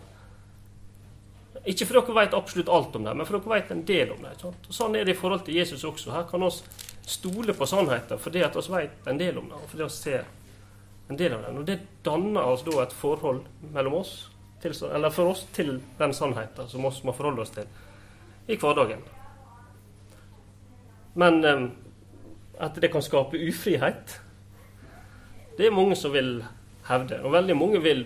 Ikke 1.68 1.88
fordi 1.88 2.00
dere 2.08 2.16
vet 2.22 2.38
absolutt 2.38 2.72
alt 2.72 2.96
om 2.96 3.04
dem, 3.08 3.20
men 3.20 3.28
fordi 3.28 3.44
dere 3.44 3.56
vet 3.56 3.74
en 3.76 3.84
del 3.88 4.14
om 4.16 4.24
dem. 4.24 4.40
Sant? 4.42 4.70
Og 4.70 4.78
Sånn 4.80 4.96
er 4.96 5.08
det 5.08 5.16
i 5.16 5.20
forhold 5.20 5.46
til 5.48 5.60
Jesus 5.60 5.84
også. 5.88 6.14
Her 6.16 6.26
kan 6.30 6.44
vi 6.44 6.52
stole 7.08 7.56
på 7.56 7.68
sannheten 7.70 8.20
fordi 8.20 8.44
at 8.44 8.58
vi 8.58 8.74
vet 8.74 9.12
en 9.12 9.20
del 9.22 9.38
om 9.40 9.52
det, 9.52 9.60
og 9.60 9.70
fordi 9.72 9.86
vi 9.86 9.96
ser 9.96 10.26
en 11.08 11.20
del 11.20 11.38
av 11.38 11.46
dem. 11.46 11.62
Og 11.62 11.68
det 11.68 11.80
danner 12.06 12.50
oss 12.54 12.66
da 12.68 12.82
et 12.84 12.96
forhold 12.96 13.44
mellom 13.76 14.00
oss, 14.02 14.16
til, 14.62 14.74
eller 14.90 15.14
for 15.14 15.36
oss, 15.36 15.46
til 15.54 15.78
den 16.00 16.16
sannheten 16.18 16.68
som 16.68 16.82
vi 16.82 16.92
må 17.06 17.14
forholde 17.14 17.46
oss 17.46 17.54
til 17.54 17.70
i 18.48 18.58
hverdagen. 18.58 19.04
Men 21.18 21.42
um, 21.46 21.68
at 22.62 22.78
det 22.82 22.92
kan 22.94 23.04
skape 23.06 23.40
ufrihet, 23.50 24.20
det 25.58 25.66
er 25.66 25.74
mange 25.74 25.98
som 25.98 26.14
vil 26.14 26.44
hevde. 26.88 27.22
Og 27.26 27.34
veldig 27.34 27.58
mange 27.58 27.82
vil 27.82 28.06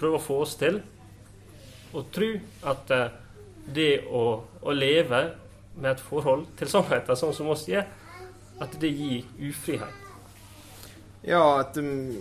prøve 0.00 0.16
å 0.16 0.24
få 0.24 0.40
oss 0.46 0.56
til 0.60 0.80
å 1.92 2.04
tro 2.14 2.30
at 2.70 2.92
uh, 2.96 3.06
det 3.70 4.06
å, 4.08 4.24
å 4.40 4.72
leve 4.72 5.24
med 5.76 5.92
et 5.92 6.04
forhold 6.04 6.48
til 6.58 6.70
sannheten, 6.72 7.18
sånn 7.18 7.36
som 7.36 7.50
oss 7.52 7.66
gjør, 7.68 7.84
at 8.60 8.76
det 8.80 8.90
gir 8.92 9.50
ufrihet? 9.50 10.06
Ja, 11.24 11.42
at 11.60 11.76
um, 11.76 12.16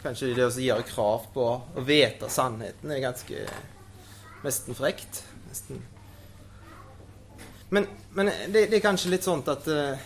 kanskje 0.00 0.32
det 0.36 0.48
å 0.48 0.52
gjøre 0.52 0.88
krav 0.88 1.28
på 1.36 1.48
å 1.60 1.84
vite 1.84 2.32
sannheten 2.32 2.92
er 2.92 3.04
ganske 3.04 3.44
nesten 4.44 4.76
frekt. 4.76 5.26
Nesten. 5.50 5.84
Men, 7.74 7.86
men 8.14 8.30
det, 8.30 8.68
det, 8.70 8.78
er 8.78 8.84
kanskje 8.84 9.10
litt 9.10 9.26
sånn 9.26 9.42
at 9.50 9.66
uh, 9.66 10.02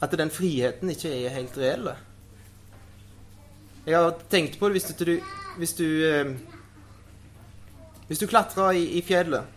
At 0.00 0.14
den 0.16 0.32
friheten 0.32 0.92
ikke 0.92 1.12
er 1.12 1.34
helt 1.34 1.56
reell. 1.60 1.90
Jeg 3.86 3.96
har 3.96 4.22
tenkt 4.32 4.56
på 4.60 4.68
det 4.68 4.78
hvis 4.78 4.96
du, 4.96 5.12
hvis 5.60 5.76
du, 5.78 5.86
uh, 6.04 6.32
hvis 8.08 8.22
du 8.22 8.26
klatrer 8.30 8.80
i, 8.80 8.86
i 8.96 9.04
fjellet 9.04 9.52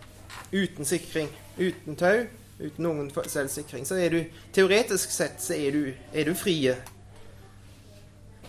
uten 0.52 0.88
sikring, 0.88 1.32
uten 1.60 1.98
tau 2.00 2.28
uten 2.60 2.84
noen 2.84 3.08
selvsikring, 3.12 3.86
så 3.88 3.98
er 4.00 4.14
du 4.14 4.20
teoretisk 4.56 5.12
sett 5.14 5.40
så 5.42 5.56
er 5.56 5.76
du, 5.76 5.84
er 6.12 6.28
du 6.28 6.36
frie. 6.36 6.76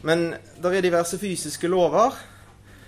Men 0.03 0.33
det 0.59 0.73
er 0.75 0.87
diverse 0.87 1.19
fysiske 1.21 1.71
lover 1.71 2.17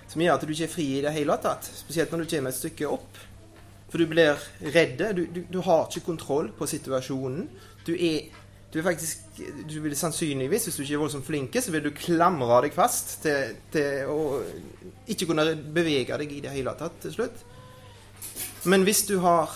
som 0.09 0.21
gjør 0.21 0.35
at 0.35 0.43
du 0.43 0.51
ikke 0.51 0.67
er 0.67 0.73
fri 0.73 0.87
i 0.97 1.03
det 1.05 1.13
hele 1.15 1.37
tatt. 1.41 1.69
Spesielt 1.77 2.11
når 2.11 2.25
du 2.25 2.33
kommer 2.33 2.51
et 2.51 2.59
stykke 2.59 2.89
opp. 2.91 3.21
For 3.93 4.01
du 4.01 4.09
blir 4.09 4.39
redd. 4.73 4.97
Du, 5.13 5.27
du, 5.29 5.43
du 5.53 5.59
har 5.61 5.85
ikke 5.85 6.07
kontroll 6.07 6.47
på 6.57 6.65
situasjonen. 6.65 7.45
Du 7.85 7.91
er, 7.93 8.23
du 8.73 8.79
er 8.81 8.87
faktisk 8.87 9.19
du 9.69 9.75
vil 9.83 9.93
Sannsynligvis, 9.97 10.65
hvis 10.65 10.75
du 10.75 10.81
ikke 10.81 10.95
er 10.97 11.01
voldsomt 11.03 11.25
flink, 11.25 11.55
så 11.61 11.73
vil 11.73 11.83
du 11.85 11.91
klamre 11.93 12.57
deg 12.65 12.73
fast 12.73 13.19
til, 13.21 13.53
til 13.73 14.09
å 14.09 14.17
ikke 15.13 15.27
kunne 15.29 15.45
bevege 15.75 16.17
deg 16.21 16.33
i 16.33 16.41
det 16.41 16.53
hele 16.53 16.73
tatt 16.77 16.97
til 17.05 17.13
slutt. 17.13 17.45
Men 18.69 18.85
hvis 18.85 19.03
du 19.09 19.19
har 19.21 19.53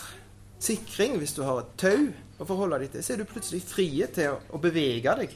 sikring, 0.61 1.17
hvis 1.17 1.33
du 1.33 1.43
har 1.45 1.63
et 1.63 1.75
tau 1.81 2.07
å 2.37 2.45
forholde 2.45 2.83
deg 2.83 2.93
til, 2.93 3.05
så 3.05 3.13
er 3.15 3.21
du 3.21 3.29
plutselig 3.29 3.63
frie 3.65 4.09
til 4.13 4.35
å, 4.35 4.39
å 4.53 4.61
bevege 4.61 5.17
deg. 5.21 5.33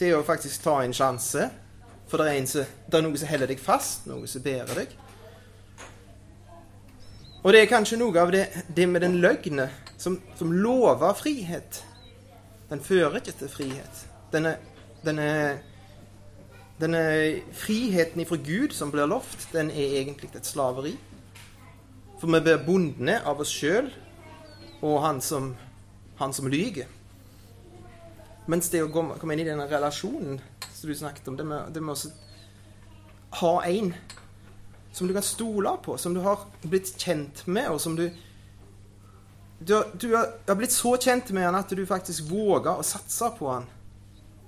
Til 0.00 0.16
å 0.16 0.24
faktisk 0.24 0.64
ta 0.64 0.78
en 0.80 0.96
sjanse. 0.96 1.48
For 2.08 2.20
det 2.20 2.32
er, 2.32 2.40
en 2.40 2.48
det 2.48 2.98
er 2.98 3.04
noe 3.04 3.20
som 3.20 3.28
holder 3.28 3.52
deg 3.52 3.60
fast, 3.60 4.08
noe 4.08 4.28
som 4.28 4.44
bærer 4.44 4.72
deg. 4.82 4.96
Og 7.42 7.52
det 7.52 7.62
er 7.62 7.70
kanskje 7.70 7.98
noe 7.98 8.14
av 8.22 8.30
det, 8.30 8.44
det 8.70 8.86
med 8.86 9.02
den 9.02 9.16
løgne 9.22 9.66
som, 9.98 10.20
som, 10.38 10.52
lover 10.54 11.14
frihet. 11.18 11.82
Den 12.70 12.80
fører 12.80 13.18
ikke 13.18 13.34
til 13.40 13.50
frihet. 13.50 14.02
Denne, 14.32 14.54
denne, 15.02 15.26
denne 16.80 17.02
friheten 17.58 18.22
ifra 18.22 18.38
Gud 18.38 18.76
som 18.78 18.94
blir 18.94 19.10
lovt, 19.10 19.48
den 19.52 19.70
er 19.74 19.98
egentlig 19.98 20.30
et 20.38 20.46
slaveri. 20.46 20.94
For 22.20 22.30
vi 22.30 22.40
blir 22.46 22.62
bundne 22.62 23.18
av 23.26 23.42
oss 23.42 23.50
sjøl 23.50 23.90
og 24.82 25.00
han 25.02 25.18
som, 25.20 25.52
han 26.22 26.34
som 26.34 26.46
lyger. 26.50 26.86
Mens 28.46 28.70
det 28.70 28.84
å 28.84 28.90
komme 28.90 29.34
inn 29.34 29.42
i 29.42 29.46
denne 29.50 29.66
relasjonen 29.70 30.38
som 30.70 30.90
du 30.90 30.94
snakket 30.94 31.28
om, 31.30 31.36
det 31.38 31.46
med, 31.46 31.74
det 31.74 31.82
med 31.82 31.98
å 31.98 33.38
ha 33.42 33.52
en 33.66 33.94
som 34.92 35.08
du 35.08 35.14
kan 35.14 35.24
stole 35.24 35.76
på, 35.82 35.96
som 35.98 36.14
du 36.14 36.20
har 36.20 36.44
blitt 36.62 36.94
kjent 37.00 37.46
med, 37.46 37.70
og 37.70 37.80
som 37.80 37.96
du 37.96 38.10
Du, 39.62 39.74
har, 39.76 39.84
du 39.94 40.50
har 40.50 40.56
blitt 40.58 40.72
så 40.74 40.96
kjent 40.98 41.30
med 41.30 41.44
han 41.46 41.54
at 41.54 41.70
du 41.70 41.84
faktisk 41.86 42.24
våger 42.26 42.72
å 42.74 42.82
satse 42.82 43.28
på 43.38 43.46
han 43.46 43.68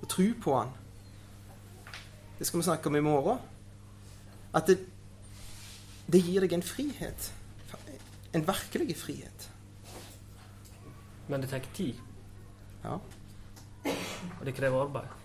og 0.01 0.09
tro 0.11 0.25
på 0.43 0.55
han. 0.57 0.73
Det 2.37 2.47
skal 2.47 2.59
vi 2.59 2.65
snakke 2.67 2.89
om 2.91 2.97
i 2.99 3.01
morgen. 3.05 3.39
At 4.51 4.67
det, 4.67 4.75
det 6.11 6.19
gir 6.19 6.43
deg 6.43 6.57
en 6.57 6.65
frihet. 6.67 7.29
En 8.35 8.43
virkelig 8.43 8.97
frihet. 8.99 9.47
Men 11.31 11.41
det 11.41 11.53
tar 11.53 11.63
tid. 11.73 11.95
Ja. 12.83 12.99
Og 13.87 14.43
det 14.45 14.53
krever 14.59 14.83
arbeid. 14.83 15.24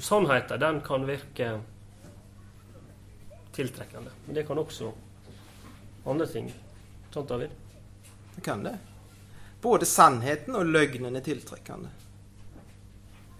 Sannheten 0.00 0.60
den 0.60 0.80
kan 0.80 1.06
virke 1.06 1.60
tiltrekkende. 3.52 4.10
Men 4.26 4.34
det 4.34 4.46
kan 4.46 4.58
også 4.58 4.92
andre 6.06 6.26
ting. 6.26 6.48
Sant, 7.12 7.28
David? 7.28 7.48
Det 8.36 8.44
kan 8.44 8.64
det. 8.64 8.78
Både 9.62 9.86
sannheten 9.86 10.56
og 10.56 10.66
løgnen 10.66 11.16
er 11.16 11.20
tiltrekkende. 11.20 11.90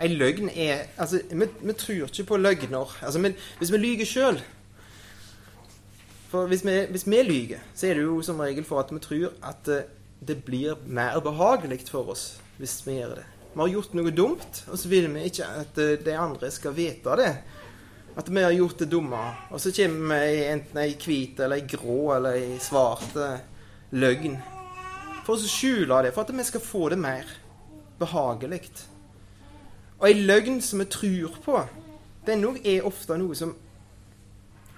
ei 0.01 0.09
løgn 0.09 0.49
er 0.49 0.87
Altså, 0.99 1.21
vi, 1.31 1.47
vi 1.63 1.73
tror 1.73 2.07
ikke 2.07 2.25
på 2.25 2.37
løgner. 2.37 2.99
Altså, 3.03 3.19
vi, 3.19 3.35
hvis 3.59 3.73
vi 3.73 3.79
lyver 3.79 4.05
sjøl 4.05 4.43
For 6.29 6.47
hvis 6.47 6.65
vi, 6.65 6.87
hvis 6.91 7.07
vi 7.07 7.23
lyver, 7.23 7.59
så 7.75 7.87
er 7.87 7.95
det 7.95 8.03
jo 8.03 8.23
som 8.23 8.41
regel 8.41 8.65
for 8.65 8.81
at 8.81 8.93
vi 8.93 8.99
tror 8.99 9.33
at 9.43 9.67
det, 9.67 9.85
det 10.29 10.45
blir 10.45 10.77
mer 10.87 11.21
behagelig 11.21 11.81
for 11.91 12.09
oss 12.09 12.41
hvis 12.59 12.87
vi 12.87 12.93
gjør 12.93 13.15
det. 13.15 13.25
Vi 13.53 13.61
har 13.61 13.69
gjort 13.69 13.93
noe 13.93 14.11
dumt, 14.17 14.63
og 14.73 14.79
så 14.81 14.89
vil 14.89 15.11
vi 15.13 15.27
ikke 15.29 15.47
at 15.61 15.79
eh, 15.83 15.99
de 16.01 16.15
andre 16.17 16.49
skal 16.51 16.73
vite 16.73 17.17
det. 17.21 17.33
At 18.17 18.31
vi 18.33 18.45
har 18.45 18.55
gjort 18.57 18.79
det 18.81 18.89
dumme. 18.89 19.21
Og 19.53 19.61
så 19.61 19.73
kommer 19.77 20.23
vi 20.25 20.39
i 20.39 20.47
enten 20.49 20.81
ei 20.81 20.95
hvit 20.97 21.41
eller 21.41 21.61
ei 21.61 21.67
grå 21.69 21.99
eller 22.17 22.39
ei 22.41 22.57
svart 22.65 23.13
eh, 23.21 23.45
løgn. 23.93 24.39
For 25.27 25.37
å 25.37 25.53
skjule 25.53 26.01
det, 26.07 26.15
for 26.17 26.25
at 26.25 26.33
vi 26.33 26.49
skal 26.49 26.65
få 26.65 26.89
det 26.95 27.01
mer 27.05 27.29
behagelig. 28.01 28.63
Og 30.01 30.09
ei 30.09 30.17
løgn 30.25 30.63
som 30.65 30.81
vi 30.81 30.89
tror 30.97 31.37
på, 31.45 31.61
den 32.27 32.49
er 32.65 32.89
ofte 32.89 33.21
noe 33.21 33.37
som, 33.37 33.53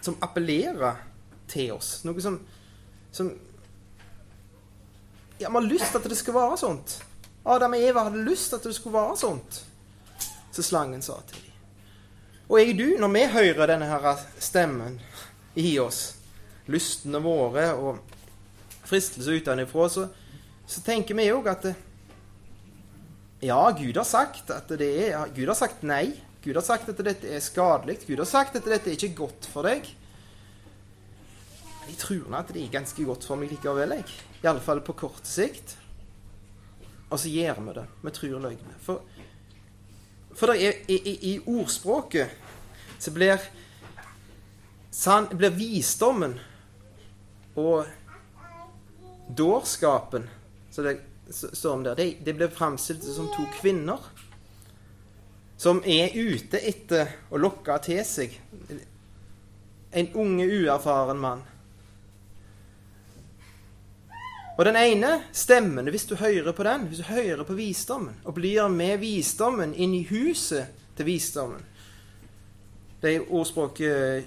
som 0.02 0.18
appellerer 0.24 0.98
til 1.46 1.76
oss. 1.78 2.00
Noe 2.08 2.20
som, 2.20 2.42
som 3.14 3.30
Ja, 5.38 5.48
vi 5.48 5.54
har 5.54 5.66
lyst 5.66 5.90
til 5.92 6.02
at 6.02 6.10
det 6.10 6.18
skal 6.18 6.34
være 6.42 6.58
sånt. 6.58 6.98
Adam 7.44 7.76
og 7.76 7.86
Eva 7.88 8.06
hadde 8.06 8.24
lyst 8.24 8.50
til 8.50 8.60
at 8.60 8.66
det 8.68 8.76
skulle 8.76 8.96
være 8.96 9.18
sånt, 9.20 9.60
som 10.54 10.64
slangen 10.64 11.04
sa 11.04 11.18
til 11.28 11.42
dem. 11.42 11.50
Og 12.48 12.60
jeg 12.60 12.76
du, 12.76 12.86
når 13.00 13.12
vi 13.12 13.24
hører 13.32 13.68
denne 13.68 13.88
her 13.88 14.20
stemmen 14.40 14.98
i 15.56 15.78
oss, 15.80 16.14
lystene 16.68 17.20
våre 17.24 17.70
og 17.76 18.00
fristelser 18.84 19.40
utenfra, 19.40 19.88
så, 19.88 20.06
så 20.66 20.84
tenker 20.84 21.16
vi 21.16 21.30
òg 21.32 21.48
at 21.52 21.68
ja, 23.44 23.60
Gud 23.76 23.96
har 23.96 24.08
sagt 24.08 24.52
at 24.54 24.70
det 24.80 24.90
er 25.08 25.28
Gud 25.34 25.48
har 25.50 25.58
sagt 25.58 25.84
nei. 25.84 26.14
Gud 26.44 26.56
har 26.56 26.64
sagt 26.64 26.88
at 26.92 27.00
dette 27.04 27.28
er 27.28 27.44
skadelig. 27.44 27.98
Gud 28.06 28.20
har 28.20 28.28
sagt 28.28 28.56
at 28.56 28.64
dette 28.68 28.88
er 28.88 28.96
ikke 28.96 29.16
godt 29.24 29.48
for 29.52 29.68
deg. 29.68 29.88
Men 31.80 31.92
jeg 31.92 32.00
tror 32.00 32.28
nå 32.28 32.38
at 32.40 32.52
det 32.56 32.62
er 32.62 32.72
ganske 32.72 33.04
godt 33.04 33.24
for 33.28 33.40
meg 33.40 33.52
likevel, 33.52 33.96
jeg. 33.98 34.06
Iallfall 34.44 34.80
på 34.84 34.96
kort 35.04 35.28
sikt. 35.28 35.76
Og 37.10 37.20
så 37.20 37.28
gjør 37.28 37.60
vi 37.60 37.74
det. 37.76 37.86
Vi 38.02 38.12
tror 38.16 38.40
løgner. 38.46 38.78
For, 38.82 39.02
for 40.34 40.54
er, 40.54 40.80
i, 40.88 40.96
i, 40.96 41.14
i, 41.32 41.34
ordspråket 41.46 42.30
så 42.98 43.12
blir, 43.14 43.42
san, 44.90 45.28
blir 45.32 45.54
visdommen 45.54 46.38
og 47.60 47.84
dårskapen 49.28 50.26
så 50.70 50.82
det 50.82 50.98
står 51.30 51.72
om 51.72 51.84
der, 51.84 51.94
det, 51.94 52.08
det 52.24 52.34
blir 52.34 52.50
framstilt 52.52 53.04
som 53.06 53.28
to 53.32 53.44
kvinner 53.60 54.02
som 55.56 55.78
er 55.86 56.12
ute 56.12 56.58
etter 56.58 57.14
å 57.30 57.38
lokke 57.40 57.76
til 57.84 58.02
seg 58.04 58.34
en 59.94 60.08
unge, 60.18 60.44
uerfaren 60.50 61.20
mann. 61.22 61.44
Og 64.54 64.64
den 64.68 64.76
ene 64.78 65.16
stemmen, 65.34 65.88
hvis 65.90 66.06
du 66.06 66.14
hører 66.14 66.52
på 66.54 66.62
den, 66.66 66.86
hvis 66.86 67.02
du 67.02 67.08
hører 67.08 67.42
på 67.46 67.56
visdommen, 67.58 68.14
og 68.24 68.36
blir 68.36 68.68
med 68.70 69.00
visdommen 69.02 69.74
inn 69.74 69.94
i 69.96 70.04
huset 70.06 70.70
til 70.94 71.08
visdommen 71.08 71.64
Det 73.02 73.10
er 73.16 73.32
ordspråket 73.34 74.24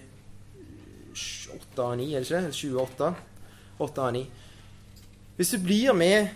8 1.17 1.81
av 1.81 1.95
9, 1.97 2.09
er 2.13 2.25
det 2.25 2.27
ikke? 2.27 2.51
28? 2.75 3.13
8 3.79 4.03
av 4.03 4.11
9. 4.13 4.25
Hvis 5.37 5.53
du 5.53 5.57
blir 5.63 5.95
med 5.97 6.27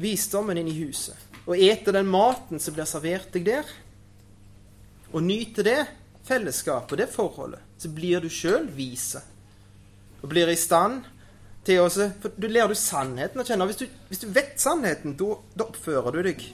visdommen 0.00 0.56
inn 0.56 0.70
i 0.70 0.78
huset, 0.78 1.16
og 1.44 1.58
eter 1.58 1.98
den 1.98 2.08
maten 2.08 2.62
som 2.62 2.76
blir 2.76 2.88
servert 2.88 3.32
deg 3.34 3.44
der, 3.48 3.68
og 5.10 5.24
nyter 5.26 5.66
det 5.66 5.80
fellesskapet 6.24 7.02
det 7.02 7.10
forholdet, 7.12 7.60
så 7.80 7.90
blir 7.92 8.22
du 8.22 8.30
sjøl 8.32 8.68
vise. 8.72 9.20
Og 10.22 10.30
blir 10.30 10.48
i 10.52 10.56
stand 10.56 11.02
til 11.64 11.82
oss, 11.82 11.98
for 12.22 12.32
Du 12.36 12.48
lærer 12.48 12.72
du 12.72 12.78
sannheten 12.78 13.40
å 13.40 13.46
kjenne. 13.46 13.66
Hvis 13.68 13.82
du, 13.82 13.86
hvis 14.08 14.22
du 14.22 14.28
vet 14.32 14.56
sannheten, 14.60 15.16
da 15.18 15.66
oppfører 15.66 16.16
du 16.16 16.22
deg 16.30 16.44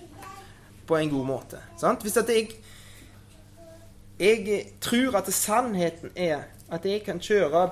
på 0.87 0.99
en 0.99 1.11
god 1.11 1.27
måte. 1.27 1.62
Sant? 1.81 2.03
Hvis 2.07 2.19
at 2.21 2.31
jeg, 2.31 2.55
jeg 4.19 4.61
tror 4.83 5.19
at 5.21 5.31
sannheten 5.35 6.14
er 6.14 6.47
at 6.73 6.87
jeg 6.87 7.05
kan 7.07 7.21
kjøre 7.23 7.69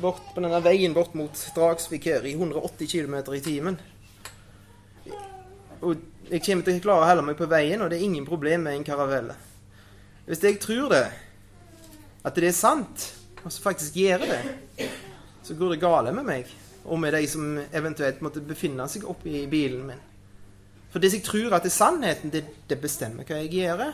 bort 0.00 0.22
på 0.32 0.40
denne 0.40 0.60
veien 0.64 0.94
bort 0.96 1.12
mot 1.18 1.36
Dragsvik 1.56 2.06
her 2.08 2.24
i 2.24 2.32
180 2.32 2.88
km 2.88 3.16
i 3.36 3.42
timen 3.44 3.76
Og 5.84 5.98
jeg 6.30 6.40
kommer 6.46 6.64
til 6.64 6.78
å 6.78 6.84
klare 6.86 7.02
å 7.02 7.08
holde 7.10 7.24
meg 7.26 7.36
på 7.36 7.48
veien, 7.50 7.82
og 7.82 7.90
det 7.92 7.98
er 7.98 8.06
ingen 8.06 8.24
problem 8.24 8.62
med 8.64 8.78
en 8.78 8.86
karavelle. 8.86 9.34
Hvis 10.24 10.40
jeg 10.46 10.60
tror 10.62 10.86
det, 10.94 11.02
at 12.22 12.38
det 12.38 12.46
er 12.48 12.54
sant, 12.56 13.08
og 13.42 13.50
så 13.52 13.64
faktisk 13.66 13.98
gjør 14.00 14.22
det, 14.22 14.38
så 15.42 15.56
går 15.58 15.74
det 15.74 15.82
gale 15.82 16.12
med 16.14 16.26
meg 16.26 16.50
og 16.84 16.98
med 16.98 17.14
de 17.14 17.26
som 17.30 17.58
eventuelt 17.72 18.22
måtte 18.24 18.42
befinne 18.42 18.86
seg 18.90 19.04
oppi 19.06 19.44
bilen 19.50 19.84
min. 19.86 20.00
For 20.92 21.00
det 21.00 21.12
jeg 21.14 21.24
tror 21.24 21.54
at 21.56 21.66
er 21.66 21.72
sannheten, 21.72 22.32
det, 22.32 22.42
det, 22.68 22.80
bestemmer 22.82 23.24
hva 23.24 23.38
jeg 23.40 23.52
gjør. 23.54 23.84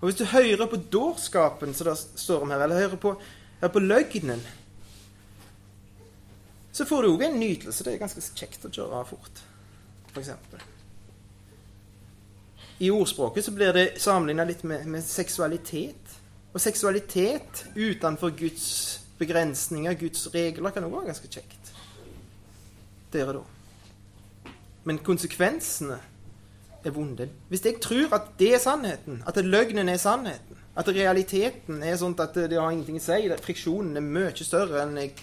Og 0.00 0.04
hvis 0.06 0.20
du 0.20 0.26
hører 0.30 0.68
på 0.70 0.78
dårskapen, 0.92 1.74
som 1.74 1.88
det 1.88 1.96
står 2.20 2.44
om 2.44 2.52
her, 2.52 2.62
eller 2.62 2.84
hører 2.84 3.00
på, 3.00 3.14
hører 3.60 3.72
på 3.72 3.82
løgnen, 3.82 4.44
så 6.74 6.86
får 6.86 7.02
du 7.02 7.10
òg 7.14 7.24
en 7.26 7.40
nytelse. 7.40 7.84
Det 7.86 7.94
er 7.94 8.02
ganske 8.02 8.22
kjekt 8.36 8.66
å 8.66 8.72
kjøre 8.74 9.02
fort, 9.08 9.42
f.eks. 10.12 10.30
I 12.82 12.90
ordspråket 12.90 13.46
så 13.46 13.54
blir 13.54 13.72
det 13.74 13.84
sammenligna 14.02 14.46
litt 14.46 14.64
med, 14.66 14.86
med 14.90 15.02
seksualitet. 15.06 16.18
Og 16.54 16.62
seksualitet 16.62 17.64
utenfor 17.74 18.34
Guds 18.38 19.03
begrensninger, 19.24 19.96
Guds 19.98 20.28
regler, 20.34 20.74
kan 20.74 20.86
òg 20.86 20.98
være 21.00 21.10
ganske 21.10 21.32
kjekt 21.32 21.74
der 23.14 23.30
og 23.30 23.36
da. 23.38 24.50
Men 24.84 25.00
konsekvensene 25.04 25.98
er 26.84 26.92
vonde. 26.92 27.28
Hvis 27.48 27.64
jeg 27.64 27.80
tror 27.82 28.12
at 28.16 28.34
det 28.38 28.50
er 28.54 28.62
sannheten, 28.62 29.22
at 29.26 29.38
løgnen 29.44 29.88
er 29.88 30.00
sannheten, 30.00 30.60
at 30.74 30.90
realiteten 30.90 31.82
er 31.86 31.96
sånn 31.96 32.16
at 32.18 32.34
det 32.34 32.58
har 32.58 32.72
ingenting 32.72 32.98
å 32.98 33.04
si, 33.04 33.30
friksjonen 33.46 33.96
er 33.96 34.04
mye 34.04 34.34
større 34.44 34.82
enn, 34.82 34.96
jeg, 34.98 35.14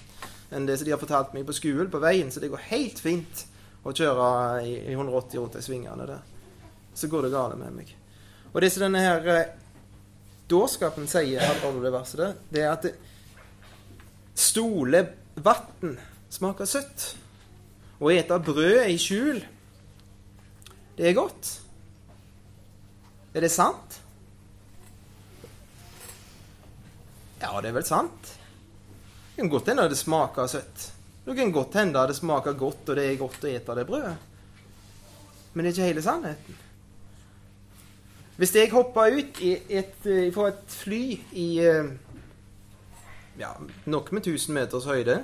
enn 0.49 0.67
det 0.67 0.79
som 0.79 0.87
de 0.87 0.95
har 0.95 1.01
fortalt 1.01 1.35
meg 1.35 1.45
på 1.47 1.57
skolen 1.57 1.91
på 1.91 2.01
veien, 2.01 2.31
så 2.31 2.41
det 2.41 2.49
går 2.53 2.69
helt 2.71 3.01
fint 3.03 3.45
å 3.83 3.93
kjøre 3.93 4.27
i, 4.63 4.77
i 4.87 4.95
180 4.95 5.41
rundt 5.41 5.57
de 5.57 5.65
svingene 5.65 6.07
der, 6.07 6.23
så 6.95 7.09
går 7.11 7.27
det 7.27 7.33
galt 7.35 7.59
med 7.59 7.75
meg. 7.75 7.91
Og 8.51 8.61
det 8.63 8.71
som 8.71 8.85
denne 8.85 9.03
her 9.03 9.29
eh, 9.31 9.53
dårskapen 10.51 11.07
sier, 11.11 11.43
det 11.43 11.93
verset 11.93 12.41
det 12.51 12.63
er 12.63 12.71
at 12.71 12.87
det, 12.87 12.95
stole 14.41 15.06
vann 15.41 15.97
smaker 16.32 16.69
søtt. 16.69 17.08
Å 18.01 18.10
ete 18.10 18.38
brød 18.41 18.89
i 18.89 18.97
skjul, 18.99 19.41
det 20.97 21.10
er 21.10 21.17
godt. 21.17 21.51
Er 23.32 23.45
det 23.45 23.51
sant? 23.54 23.99
Ja, 27.41 27.54
det 27.62 27.69
er 27.71 27.77
vel 27.77 27.86
sant. 27.88 28.34
Det 29.32 29.39
kan 29.39 29.54
godt 29.54 29.71
hende 29.71 29.88
det 29.89 29.97
smaker 29.97 30.49
søtt. 30.51 30.89
Det 31.25 31.38
kan 31.38 31.54
godt 31.54 31.77
hende 31.80 32.04
det 32.10 32.17
smaker 32.17 32.58
godt, 32.58 32.89
og 32.89 32.97
det 32.97 33.06
er 33.08 33.21
godt 33.21 33.45
å 33.45 33.49
ete 33.49 33.77
det 33.77 33.88
brødet. 33.88 34.17
Men 35.54 35.65
det 35.65 35.71
er 35.71 35.75
ikke 35.75 35.89
hele 35.89 36.04
sannheten. 36.06 36.60
Hvis 38.41 38.56
jeg 38.56 38.71
hopper 38.71 39.13
ut 39.13 39.41
et, 39.41 39.97
fra 40.34 40.47
et 40.49 40.73
fly 40.73 41.01
i 41.38 41.47
eh, 41.62 41.91
ja, 43.39 43.52
nok 43.86 44.12
med 44.12 44.28
1000 44.28 44.54
meters 44.56 44.86
høyde 44.86 45.22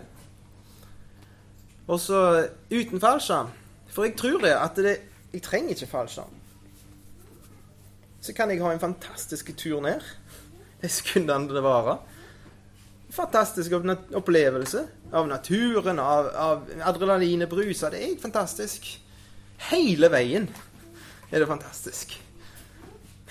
og 1.88 2.00
så 2.04 2.48
uten 2.72 3.00
fallskjerm. 3.00 3.52
For 3.96 4.04
jeg 4.04 4.18
tror 4.20 4.44
det 4.44 4.52
at 4.52 4.76
det, 4.84 4.98
jeg 5.34 5.42
trenger 5.42 5.76
ikke 5.76 5.88
fallskjerm. 5.88 6.34
Så 8.22 8.34
kan 8.36 8.52
jeg 8.52 8.62
ha 8.62 8.74
en 8.74 8.84
fantastisk 8.84 9.54
tur 9.58 9.82
ned 9.82 10.04
de 10.82 10.90
sekundene 10.92 11.54
det 11.54 11.64
varer. 11.64 11.98
Fantastisk 13.14 13.74
opplevelse 14.20 14.84
av 15.16 15.30
naturen, 15.30 16.00
av, 16.00 16.28
av 16.36 16.68
adrenalinet 16.92 17.50
bruser. 17.50 17.94
Det 17.94 18.04
er 18.04 18.18
fantastisk. 18.22 18.90
Hele 19.72 20.12
veien 20.14 20.50
er 21.32 21.40
det 21.40 21.48
fantastisk. 21.50 22.18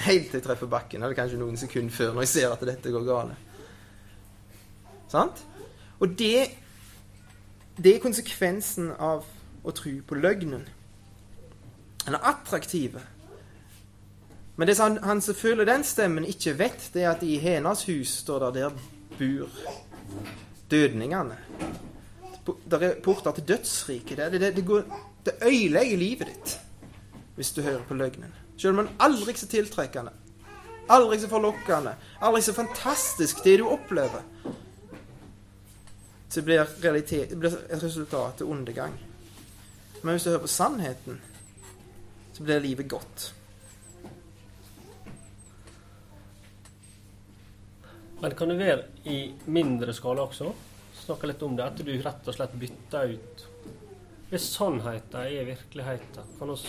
Helt 0.06 0.30
til 0.30 0.40
jeg 0.40 0.44
treffer 0.44 0.68
bakken, 0.68 1.04
eller 1.04 1.16
kanskje 1.16 1.38
noen 1.40 1.60
sekunder 1.60 1.92
før, 1.92 2.16
når 2.16 2.26
jeg 2.26 2.32
ser 2.32 2.52
at 2.52 2.64
dette 2.68 2.92
går 2.92 3.04
galt. 3.06 3.45
Sant? 5.08 5.44
Og 6.00 6.18
det 6.18 6.50
det 7.76 7.92
er 7.92 8.00
konsekvensen 8.00 8.88
av 8.96 9.26
å 9.66 9.72
tro 9.76 9.92
på 10.08 10.16
løgnen. 10.16 10.62
Den 12.06 12.16
er 12.16 12.28
attraktiv. 12.30 12.96
Men 14.56 14.68
det 14.70 14.76
som 14.78 14.96
han, 15.04 15.20
som 15.20 15.36
føler 15.36 15.68
den 15.68 15.84
stemmen, 15.84 16.24
ikke 16.24 16.56
vet, 16.56 16.88
det 16.94 17.04
er 17.04 17.10
at 17.10 17.24
i 17.26 17.36
hennes 17.42 17.84
hus 17.90 18.14
står 18.22 18.46
det 18.46 18.62
der 18.62 18.78
bor 19.18 19.58
dødningene. 20.72 21.36
Det 22.46 22.80
er 22.80 23.00
porter 23.04 23.36
til 23.36 23.48
dødsriket. 23.50 24.16
Det, 24.16 24.40
det, 24.40 24.54
det, 24.56 24.64
går, 24.64 24.86
det 25.26 25.36
ødelegger 25.42 26.00
livet 26.00 26.32
ditt 26.32 26.60
hvis 27.36 27.52
du 27.52 27.60
hører 27.60 27.82
på 27.84 27.94
løgnen. 27.98 28.32
Selv 28.56 28.78
om 28.78 28.86
den 28.86 28.94
aldri 29.04 29.34
så 29.36 29.48
tiltrekkende, 29.50 30.14
Aldri 30.88 31.16
så 31.18 31.26
forlokkende, 31.28 31.96
aldri 32.22 32.40
så 32.46 32.52
fantastisk 32.54 33.40
det 33.44 33.56
du 33.58 33.64
opplever, 33.66 34.22
så 36.36 36.42
blir, 36.42 36.66
realitet, 36.80 37.38
blir 37.38 37.54
resultatet 37.68 38.46
undergang. 38.46 38.92
Men 40.02 40.12
hvis 40.12 40.26
du 40.26 40.30
hører 40.30 40.42
på 40.42 40.50
sannheten, 40.52 41.20
så 42.32 42.44
blir 42.44 42.60
livet 42.60 42.90
godt. 42.92 43.22
Men 48.20 48.36
kan 48.36 48.52
det 48.52 48.58
være 48.60 48.84
i 49.08 49.16
mindre 49.48 49.96
skala 49.96 50.28
også? 50.28 50.52
Snakke 51.06 51.32
litt 51.32 51.46
om 51.48 51.56
det. 51.56 51.70
At 51.70 51.80
du 51.80 51.94
rett 52.04 52.28
og 52.28 52.36
slett 52.36 52.60
bytter 52.60 53.16
ut 53.16 53.48
Hvis 54.28 54.52
sannheten 54.58 55.20
er 55.24 55.50
virkeligheten, 55.54 56.36
kan 56.36 56.52
oss 56.52 56.68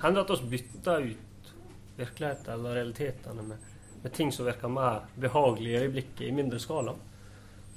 hende 0.00 0.24
at 0.24 0.36
vi 0.40 0.56
bytter 0.56 1.10
ut 1.12 1.54
virkeligheten 2.00 2.54
eller 2.56 2.80
realitetene 2.80 3.48
med, 3.52 3.72
med, 4.00 4.12
ting 4.16 4.32
som 4.32 4.48
virker 4.48 4.72
mer 4.72 5.04
behagelig 5.14 5.74
i 5.74 5.80
øyeblikket, 5.84 6.28
i 6.28 6.36
mindre 6.40 6.62
skala? 6.62 6.96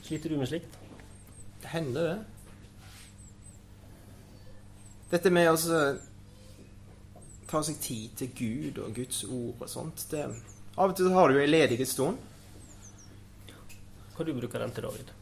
Sliter 0.04 0.30
du 0.32 0.40
med 0.40 0.56
slikt? 0.56 0.87
Det 1.62 1.72
hender, 1.74 2.04
det. 2.04 2.20
Dette 5.12 5.32
med 5.32 5.50
å 5.50 5.56
ta 7.48 7.62
seg 7.63 7.78
tid 7.80 8.15
til 8.20 8.32
Gud 8.36 8.82
og 8.84 8.96
Guds 8.98 9.24
ord 9.24 9.62
og 9.63 9.70
sånt 9.72 10.04
det, 10.12 10.26
Av 10.78 10.91
og 10.91 10.98
til 10.98 11.13
har 11.15 11.32
du 11.32 11.39
ei 11.41 11.48
ledig 11.48 11.88
stund. 11.89 12.20
Hva 14.13 14.26
du 14.26 14.34
bruker 14.36 14.62
den 14.62 14.74
til, 14.76 14.86
David? 14.86 15.13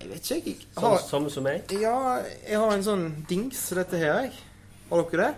Jeg 0.00 0.10
vet 0.10 0.30
ikke. 0.36 0.54
Jeg 0.74 0.82
har, 0.82 0.98
samme 1.06 1.30
som 1.30 1.46
meg? 1.46 1.70
ja, 1.80 1.96
jeg 2.42 2.58
har 2.58 2.72
en 2.74 2.86
sånn 2.86 3.04
dings 3.30 3.60
som 3.68 3.78
dette 3.78 4.00
her, 4.00 4.24
jeg. 4.24 4.32
Har 4.90 5.04
dere 5.10 5.28
det? 5.28 5.34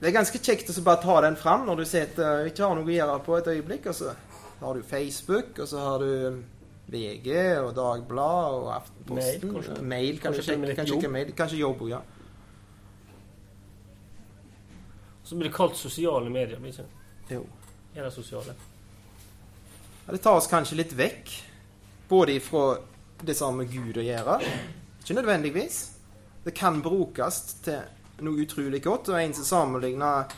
Det 0.00 0.08
er 0.08 0.16
ganske 0.16 0.40
kjekt 0.40 0.70
å 0.72 0.82
bare 0.86 1.02
ta 1.02 1.18
den 1.26 1.36
fram 1.36 1.66
når 1.68 1.82
du 1.82 1.84
sitter 1.88 2.46
ikke 2.48 2.64
har 2.64 2.78
noe 2.78 2.88
å 2.88 2.94
gjøre 2.94 3.18
på 3.26 3.36
et 3.36 3.50
øyeblikk. 3.52 3.90
Og 3.90 3.98
så 3.98 4.14
har 4.62 4.78
du 4.78 4.86
Facebook, 4.86 5.58
og 5.58 5.68
så 5.68 5.82
har 5.84 6.04
du 6.04 6.40
VG 6.90 7.28
og 7.60 7.74
Dagbladet 7.76 8.54
og 8.60 8.70
Aftenposten. 8.74 9.52
Mail, 9.52 9.52
kanskje. 9.52 9.82
Mail, 9.82 10.18
kanskje, 10.22 10.42
Kanskje 10.56 10.74
kanskje, 10.76 10.94
jobb. 10.96 11.12
mail, 11.12 11.32
kanskje 11.38 11.60
jobb 11.60 11.84
ja. 11.92 12.00
Så 15.24 15.36
blir 15.36 15.48
det 15.48 15.54
kalt 15.56 15.76
sosiale 15.78 16.30
medier. 16.30 16.58
blir 16.58 16.72
det 16.72 16.78
ikke? 16.82 17.36
Jo. 17.36 17.46
Er 17.94 18.02
det 18.04 18.12
sosiale? 18.12 18.54
Ja, 20.06 20.12
det 20.12 20.22
tar 20.24 20.36
oss 20.40 20.48
kanskje 20.50 20.76
litt 20.80 20.92
vekk. 20.98 21.30
Både 22.10 22.34
ifra 22.34 22.64
det 23.22 23.36
med 23.54 23.70
Gud 23.70 24.00
å 24.00 24.02
gjøre. 24.02 24.40
Ikke 25.02 25.14
nødvendigvis. 25.14 25.80
Det 26.44 26.54
kan 26.56 26.80
brukes 26.82 27.42
til 27.62 27.82
noe 28.24 28.42
utrolig 28.42 28.82
godt. 28.82 29.08
Og 29.12 29.20
en 29.20 29.34
som 29.36 29.44
sammenligner 29.46 30.32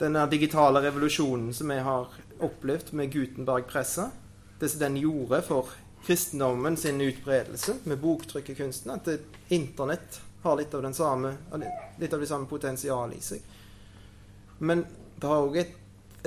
denne 0.00 0.26
digitale 0.32 0.80
revolusjonen 0.84 1.54
som 1.54 1.68
vi 1.72 1.78
har 1.84 2.08
opplevd 2.40 2.92
med 2.96 3.12
Gutenberg-presset, 3.12 4.10
det 4.60 4.68
som 4.68 4.82
den 4.82 4.98
gjorde 5.00 5.42
for 5.42 5.72
kristendommen 6.04 6.76
sin 6.76 7.00
utbredelse 7.00 7.74
med 7.84 8.00
boktrykkerkunsten, 8.00 8.92
at 8.92 9.08
internett 9.48 10.20
har 10.42 10.56
litt 10.56 10.74
av, 10.74 10.92
samme, 10.92 11.34
litt 12.00 12.12
av 12.12 12.20
det 12.20 12.28
samme 12.28 12.48
potensialet 12.48 13.18
i 13.18 13.24
seg. 13.24 13.40
Men 14.58 14.84
det 15.20 15.28
har 15.28 15.44
òg 15.44 15.58
et 15.60 15.76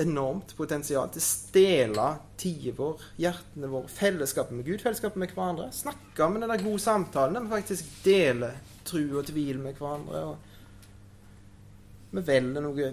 enormt 0.02 0.56
potensial 0.58 1.10
til 1.14 1.22
å 1.22 1.26
stjele 1.26 2.06
tida 2.38 2.74
vår, 2.78 3.02
hjertene 3.22 3.70
våre, 3.70 3.90
fellesskapet 3.90 4.56
med 4.58 4.66
Gud, 4.66 4.82
fellesskapet 4.82 5.20
med 5.22 5.34
hverandre. 5.34 5.70
Snakke 5.74 6.28
med 6.30 6.46
den 6.46 6.64
gode 6.64 6.82
samtalen 6.82 7.38
der 7.38 7.46
vi 7.46 7.54
faktisk 7.54 7.96
deler 8.06 8.58
tru 8.86 9.18
og 9.20 9.26
tvil 9.30 9.62
med 9.62 9.78
hverandre. 9.78 10.24
Og 10.32 12.14
vi 12.14 12.26
velger 12.26 12.64
noe 12.64 12.92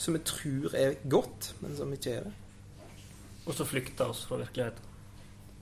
som 0.00 0.16
vi 0.16 0.22
tror 0.26 0.74
er 0.78 0.98
godt, 1.10 1.52
men 1.60 1.76
som 1.78 1.92
ikke 1.94 2.14
er 2.18 2.28
det. 2.28 2.34
Og 3.50 3.56
så 3.56 3.66
flykter 3.66 4.12
oss 4.12 4.22
fra 4.28 4.38
virkeligheten. 4.38 4.84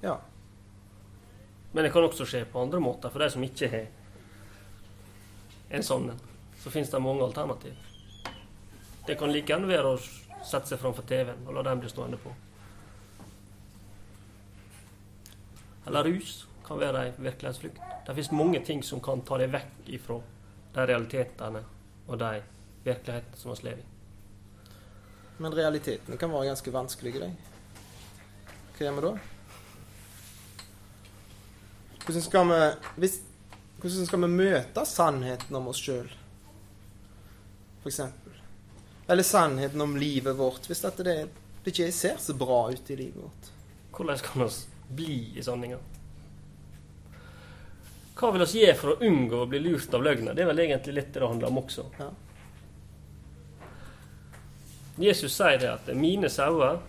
Ja. 0.05 0.19
Men 1.73 1.85
det 1.85 1.93
kan 1.95 2.05
også 2.05 2.27
skje 2.29 2.45
på 2.45 2.61
andre 2.61 2.81
måter. 2.85 3.09
For 3.09 3.25
de 3.25 3.31
som 3.33 3.45
ikke 3.45 3.71
har 3.73 3.87
en 5.73 5.85
sånn 5.85 6.11
en, 6.13 6.21
så 6.61 6.73
finnes 6.73 6.91
det 6.93 7.01
mange 7.01 7.25
alternativ. 7.25 7.81
Det 9.07 9.17
kan 9.17 9.33
like 9.33 9.49
gjerne 9.49 9.71
være 9.71 9.95
å 9.95 10.01
sette 10.45 10.69
seg 10.69 10.81
framfor 10.83 11.07
TV-en 11.09 11.47
og 11.49 11.57
la 11.57 11.65
den 11.65 11.81
bli 11.81 11.89
stående 11.89 12.21
på. 12.21 12.33
Eller 15.89 16.05
rus 16.05 16.43
kan 16.67 16.81
være 16.81 17.07
ei 17.07 17.13
virkelighetsflukt. 17.17 17.81
Det 18.07 18.15
finnes 18.15 18.35
mange 18.37 18.61
ting 18.65 18.83
som 18.85 19.01
kan 19.01 19.25
ta 19.25 19.39
deg 19.41 19.53
vekk 19.55 19.89
ifra 19.97 20.19
de 20.75 20.89
realitetene 20.93 21.63
og 22.07 22.19
de 22.21 22.35
virkelighetene 22.85 23.41
som 23.41 23.55
vi 23.55 23.71
lever 23.71 23.85
i. 23.85 23.89
Men 25.39 25.55
realitetene 25.55 26.19
kan 26.21 26.33
være 26.33 26.51
ganske 26.51 26.73
vanskelige, 26.75 27.23
de. 27.23 27.58
Hva 28.79 28.87
gjør 28.87 28.95
vi 28.95 29.03
da? 29.03 29.13
Hvordan 32.05 32.23
skal 32.23 32.45
vi, 32.49 32.59
hvis, 33.03 33.17
hvordan 33.83 34.07
skal 34.07 34.23
vi 34.23 34.29
møte 34.31 34.85
sannheten 34.87 35.57
om 35.59 35.67
oss 35.73 35.81
sjøl, 35.83 36.07
f.eks.? 37.83 37.99
Eller 39.09 39.27
sannheten 39.27 39.83
om 39.83 39.97
livet 39.99 40.39
vårt, 40.39 40.71
hvis 40.71 40.85
at 40.87 41.01
det, 41.03 41.17
det 41.65 41.73
ikke 41.75 41.91
ser 41.93 42.21
så 42.23 42.37
bra 42.39 42.61
ut 42.71 42.91
i 42.95 42.97
livet 43.01 43.19
vårt? 43.19 43.51
Hvordan 43.99 44.23
kan 44.23 44.45
vi 44.45 44.95
bli 45.01 45.17
i 45.35 45.43
sanninga? 45.43 45.81
Hva 48.19 48.31
vil 48.35 48.47
vi 48.47 48.63
gjøre 48.63 48.79
for 48.79 48.95
å 48.95 49.11
unngå 49.11 49.43
å 49.43 49.51
bli 49.51 49.61
lurt 49.67 49.99
av 49.99 50.07
løgner? 50.07 50.39
Det 50.39 50.47
er 50.47 50.51
vel 50.53 50.63
egentlig 50.69 50.95
litt 51.01 51.11
det 51.11 51.25
det 51.25 51.33
handler 51.33 51.51
om 51.51 51.61
også. 51.65 51.89
Ja. 51.99 52.09
Jesus 55.03 55.35
sier 55.35 55.59
det 55.59 55.75
at 55.75 55.93
'mine 55.95 56.31
sauer, 56.31 56.81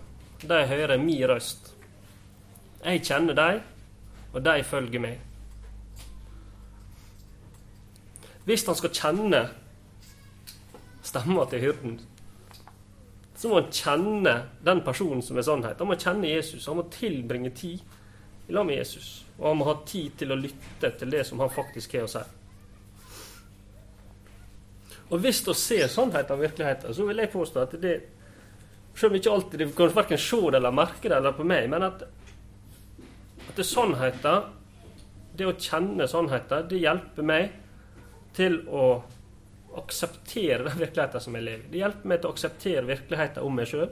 de 0.42 0.62
hører 0.66 0.98
min 0.98 1.26
røst'. 1.28 1.74
Jeg 2.84 3.02
kjenner 3.04 3.36
dem, 3.36 3.60
og 4.32 4.44
de 4.44 4.62
følger 4.64 5.02
meg. 5.02 5.18
Hvis 8.48 8.64
han 8.66 8.78
skal 8.78 8.94
kjenne 8.96 9.42
stemma 11.04 11.44
til 11.50 11.64
hyrden, 11.66 11.98
så 13.40 13.48
må 13.48 13.60
han 13.60 13.72
kjenne 13.72 14.34
den 14.64 14.82
personen 14.84 15.22
som 15.24 15.38
er 15.40 15.46
sannhet. 15.46 15.78
Han 15.80 15.88
må 15.88 15.96
kjenne 15.96 16.28
Jesus. 16.28 16.66
Han 16.68 16.76
må 16.80 16.88
tilbringe 16.92 17.52
tid 17.56 17.80
i 18.48 18.52
lag 18.52 18.66
med 18.68 18.76
Jesus. 18.80 19.24
Og 19.38 19.48
han 19.48 19.60
må 19.60 19.68
ha 19.70 19.78
tid 19.88 20.16
til 20.20 20.34
å 20.34 20.36
lytte 20.36 20.90
til 21.00 21.12
det 21.14 21.22
som 21.28 21.40
han 21.40 21.52
faktisk 21.52 21.96
har 21.96 22.04
å 22.04 22.10
si. 22.10 22.24
Og 25.10 25.22
hvis 25.24 25.40
du 25.46 25.54
ser 25.56 25.88
sannheten 25.90 26.36
og 26.36 26.44
virkeligheten, 26.44 26.94
så 26.94 27.06
vil 27.08 27.22
jeg 27.22 27.32
påstå 27.32 27.62
at 27.64 27.76
det 27.82 28.00
Selv 28.90 29.14
om 29.14 29.16
ikke 29.16 29.30
alltid 29.32 29.60
du 29.62 29.70
kan 29.72 29.92
verken 29.94 30.18
se 30.18 30.36
det 30.50 30.58
eller 30.58 30.74
merke 30.74 31.08
det 31.08 31.14
eller 31.16 31.32
på 31.32 31.44
meg, 31.46 31.68
men 31.70 31.84
at, 31.86 32.02
at 33.50 33.56
det 33.58 33.64
er 33.64 33.70
sannheten, 33.70 34.50
det 35.34 35.46
å 35.48 35.56
kjenne 35.58 36.06
sannheten, 36.10 36.68
det 36.70 36.82
hjelper 36.84 37.26
meg 37.26 37.56
til 38.36 38.60
å 38.70 38.84
akseptere 39.80 40.66
den 40.68 40.78
virkeligheten 40.84 41.24
som 41.24 41.38
jeg 41.38 41.46
lever 41.46 41.64
i. 41.66 41.72
Det 41.72 41.82
hjelper 41.82 42.12
meg 42.12 42.20
til 42.20 42.30
å 42.30 42.36
akseptere 42.36 42.86
virkeligheten 42.86 43.46
om 43.46 43.58
meg 43.58 43.70
sjøl, 43.70 43.90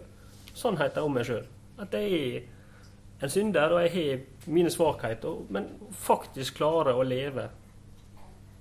sannheten 0.55 1.07
om 1.07 1.18
meg 1.18 1.27
sjøl. 1.27 1.49
At 1.79 1.94
jeg 1.94 2.21
er 2.21 3.27
en 3.27 3.33
synder, 3.35 3.75
og 3.75 3.83
jeg 3.83 3.94
har 3.97 4.53
mine 4.55 4.71
svakheter, 4.71 5.42
men 5.55 5.66
faktisk 6.07 6.61
klarer 6.61 6.99
å 6.99 7.07
leve 7.07 7.49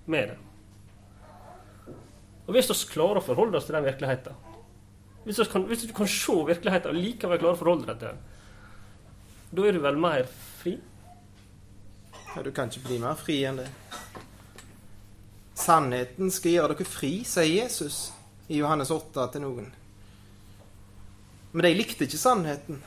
med 0.09 0.31
det. 0.31 0.39
Og 2.47 2.55
hvis 2.55 2.71
vi 2.71 2.93
klarer 2.93 3.19
å 3.19 3.25
forholde 3.25 3.59
oss 3.59 3.67
til 3.67 3.75
den 3.75 3.83
virkeligheten 3.83 4.45
Hvis, 5.25 5.41
vi 5.41 5.45
kan, 5.51 5.65
du 5.67 5.93
kan 5.93 6.07
se 6.07 6.35
virkeligheten 6.47 6.93
og 6.93 7.01
likevel 7.03 7.41
klarer 7.41 7.57
å 7.57 7.59
forholde 7.59 7.89
deg 7.89 7.97
til 7.99 8.13
den, 8.13 8.21
da 9.51 9.63
er 9.67 9.77
du 9.77 9.81
vel 9.83 9.99
mer 10.01 10.27
fri? 10.59 10.75
Ja, 12.35 12.43
du 12.43 12.51
kan 12.51 12.69
ikke 12.69 12.89
bli 12.89 12.99
mer 13.01 13.15
fri 13.19 13.39
enn 13.47 13.61
det. 13.61 13.69
Sannheten 15.57 16.29
skal 16.33 16.57
gjøre 16.57 16.75
dere 16.75 16.87
fri, 16.87 17.11
sier 17.25 17.47
Jesus 17.49 18.11
i 18.47 18.59
Johannes 18.59 18.91
8 18.93 19.29
til 19.33 19.43
noen. 19.43 19.71
Men 21.53 21.65
de 21.65 21.73
likte 21.73 22.05
ikke 22.05 22.19
sannheten. 22.21 22.83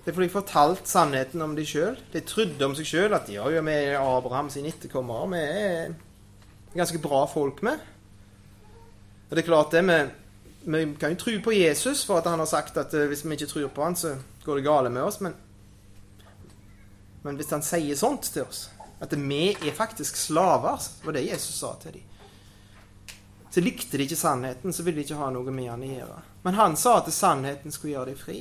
Det 0.00 0.08
er 0.10 0.16
fordi 0.16 0.30
de 0.30 0.32
fortalte 0.32 0.88
sannheten 0.88 1.44
om 1.44 1.52
de 1.54 1.66
sjøl. 1.68 1.98
De 2.12 2.22
trodde 2.24 2.66
om 2.66 2.74
seg 2.74 2.88
sjøl 2.88 3.14
at 3.14 3.28
ja, 3.30 3.44
vi 3.52 3.76
er 3.76 4.00
Abraham 4.00 4.48
sine 4.50 4.72
etterkommere. 4.72 5.28
Vi 5.30 5.42
er 5.44 5.92
ganske 6.74 7.02
bra 7.04 7.26
folk, 7.28 7.60
vi. 7.62 7.76
Og 9.28 9.36
det 9.36 9.44
er 9.44 9.46
klart 9.46 9.76
det, 9.76 9.84
vi, 9.84 10.00
vi 10.72 10.82
kan 10.98 11.12
jo 11.14 11.20
tro 11.20 11.36
på 11.44 11.54
Jesus 11.54 12.02
for 12.08 12.18
at 12.18 12.26
han 12.26 12.40
har 12.40 12.48
sagt 12.50 12.80
at 12.80 12.96
eh, 12.96 13.06
hvis 13.06 13.22
vi 13.22 13.36
ikke 13.36 13.46
tror 13.52 13.68
på 13.76 13.84
han, 13.84 13.96
så 13.96 14.16
går 14.44 14.58
det 14.58 14.66
gale 14.66 14.90
med 14.90 15.04
oss. 15.06 15.20
Men, 15.20 15.36
men 17.22 17.36
hvis 17.36 17.50
han 17.52 17.64
sier 17.64 17.98
sånt 17.98 18.30
til 18.32 18.46
oss, 18.46 18.68
at 19.00 19.12
vi 19.16 19.50
er 19.52 19.76
faktisk 19.76 20.16
slaver, 20.16 20.80
var 21.04 21.16
det 21.16 21.26
Jesus 21.26 21.60
sa 21.60 21.74
til 21.80 21.98
dem. 21.98 22.06
Så 23.50 23.60
likte 23.60 23.98
de 23.98 24.06
ikke 24.06 24.16
sannheten, 24.16 24.72
så 24.72 24.84
ville 24.86 25.00
de 25.00 25.08
ikke 25.08 25.18
ha 25.18 25.30
noe 25.34 25.50
med 25.50 25.70
han 25.72 25.82
å 25.82 25.88
gjøre. 25.90 26.18
Men 26.44 26.58
han 26.58 26.76
sa 26.78 27.00
at 27.00 27.08
sannheten 27.12 27.74
skulle 27.74 27.96
gjøre 27.96 28.12
dem 28.12 28.20
fri. 28.20 28.40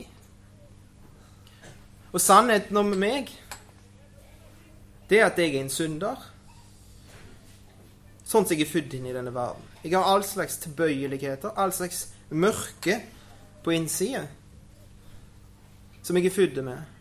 Og 2.13 2.22
sannheten 2.22 2.78
om 2.78 2.92
meg, 2.94 3.32
det 5.10 5.20
er 5.20 5.32
at 5.32 5.39
jeg 5.42 5.56
er 5.56 5.63
en 5.63 5.74
synder. 5.74 6.28
Sånn 8.22 8.46
som 8.46 8.54
jeg 8.54 8.68
er 8.68 8.70
født 8.70 8.94
inn 9.00 9.10
i 9.10 9.15
denne 9.15 9.34
verden. 9.34 9.65
Jeg 9.82 9.96
har 9.96 10.06
all 10.06 10.26
slags 10.28 10.60
tilbøyeligheter, 10.62 11.56
all 11.58 11.74
slags 11.74 12.10
mørke 12.30 13.00
på 13.65 13.74
innsida. 13.74 14.28
Som 16.06 16.20
jeg 16.20 16.30
er 16.30 16.36
født 16.36 16.62
med. 16.65 16.99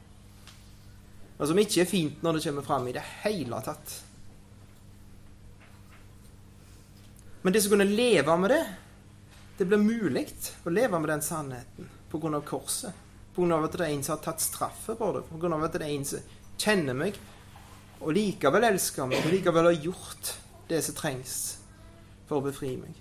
Og 1.38 1.46
som 1.46 1.58
ikke 1.58 1.82
er 1.84 1.90
fint 1.90 2.22
når 2.22 2.38
det 2.38 2.44
kommer 2.48 2.66
fram 2.66 2.88
i 2.90 2.94
det 2.96 3.04
hele 3.22 3.60
tatt. 3.62 3.94
Men 7.42 7.54
det 7.54 7.62
som 7.62 7.72
kunne 7.72 7.86
leve 7.86 8.36
med 8.36 8.50
det, 8.50 8.64
det 9.58 9.66
blir 9.70 9.80
mulig 9.82 10.26
å 10.66 10.72
leve 10.74 10.98
med 10.98 11.10
den 11.10 11.22
sannheten 11.22 11.88
pga. 12.10 12.40
korset. 12.40 12.92
Pga. 13.34 13.64
at 13.64 13.72
det 13.72 13.86
er 13.86 13.94
en 13.94 14.02
som 14.02 14.16
har 14.16 14.24
tatt 14.24 14.42
straffe 14.42 14.94
på 14.98 15.12
det. 15.14 15.22
Pga. 15.30 15.64
at 15.64 15.72
det 15.72 15.86
er 15.86 15.94
en 15.94 16.04
som 16.04 16.36
kjenner 16.58 16.94
meg 16.94 17.18
og 17.98 18.14
likevel 18.14 18.66
elsker 18.68 19.06
meg 19.10 19.24
og 19.24 19.32
likevel 19.32 19.70
har 19.70 19.84
gjort 19.88 20.34
det 20.68 20.82
som 20.84 20.94
trengs 20.94 21.34
for 22.28 22.38
å 22.38 22.46
befri 22.46 22.76
meg. 22.78 22.94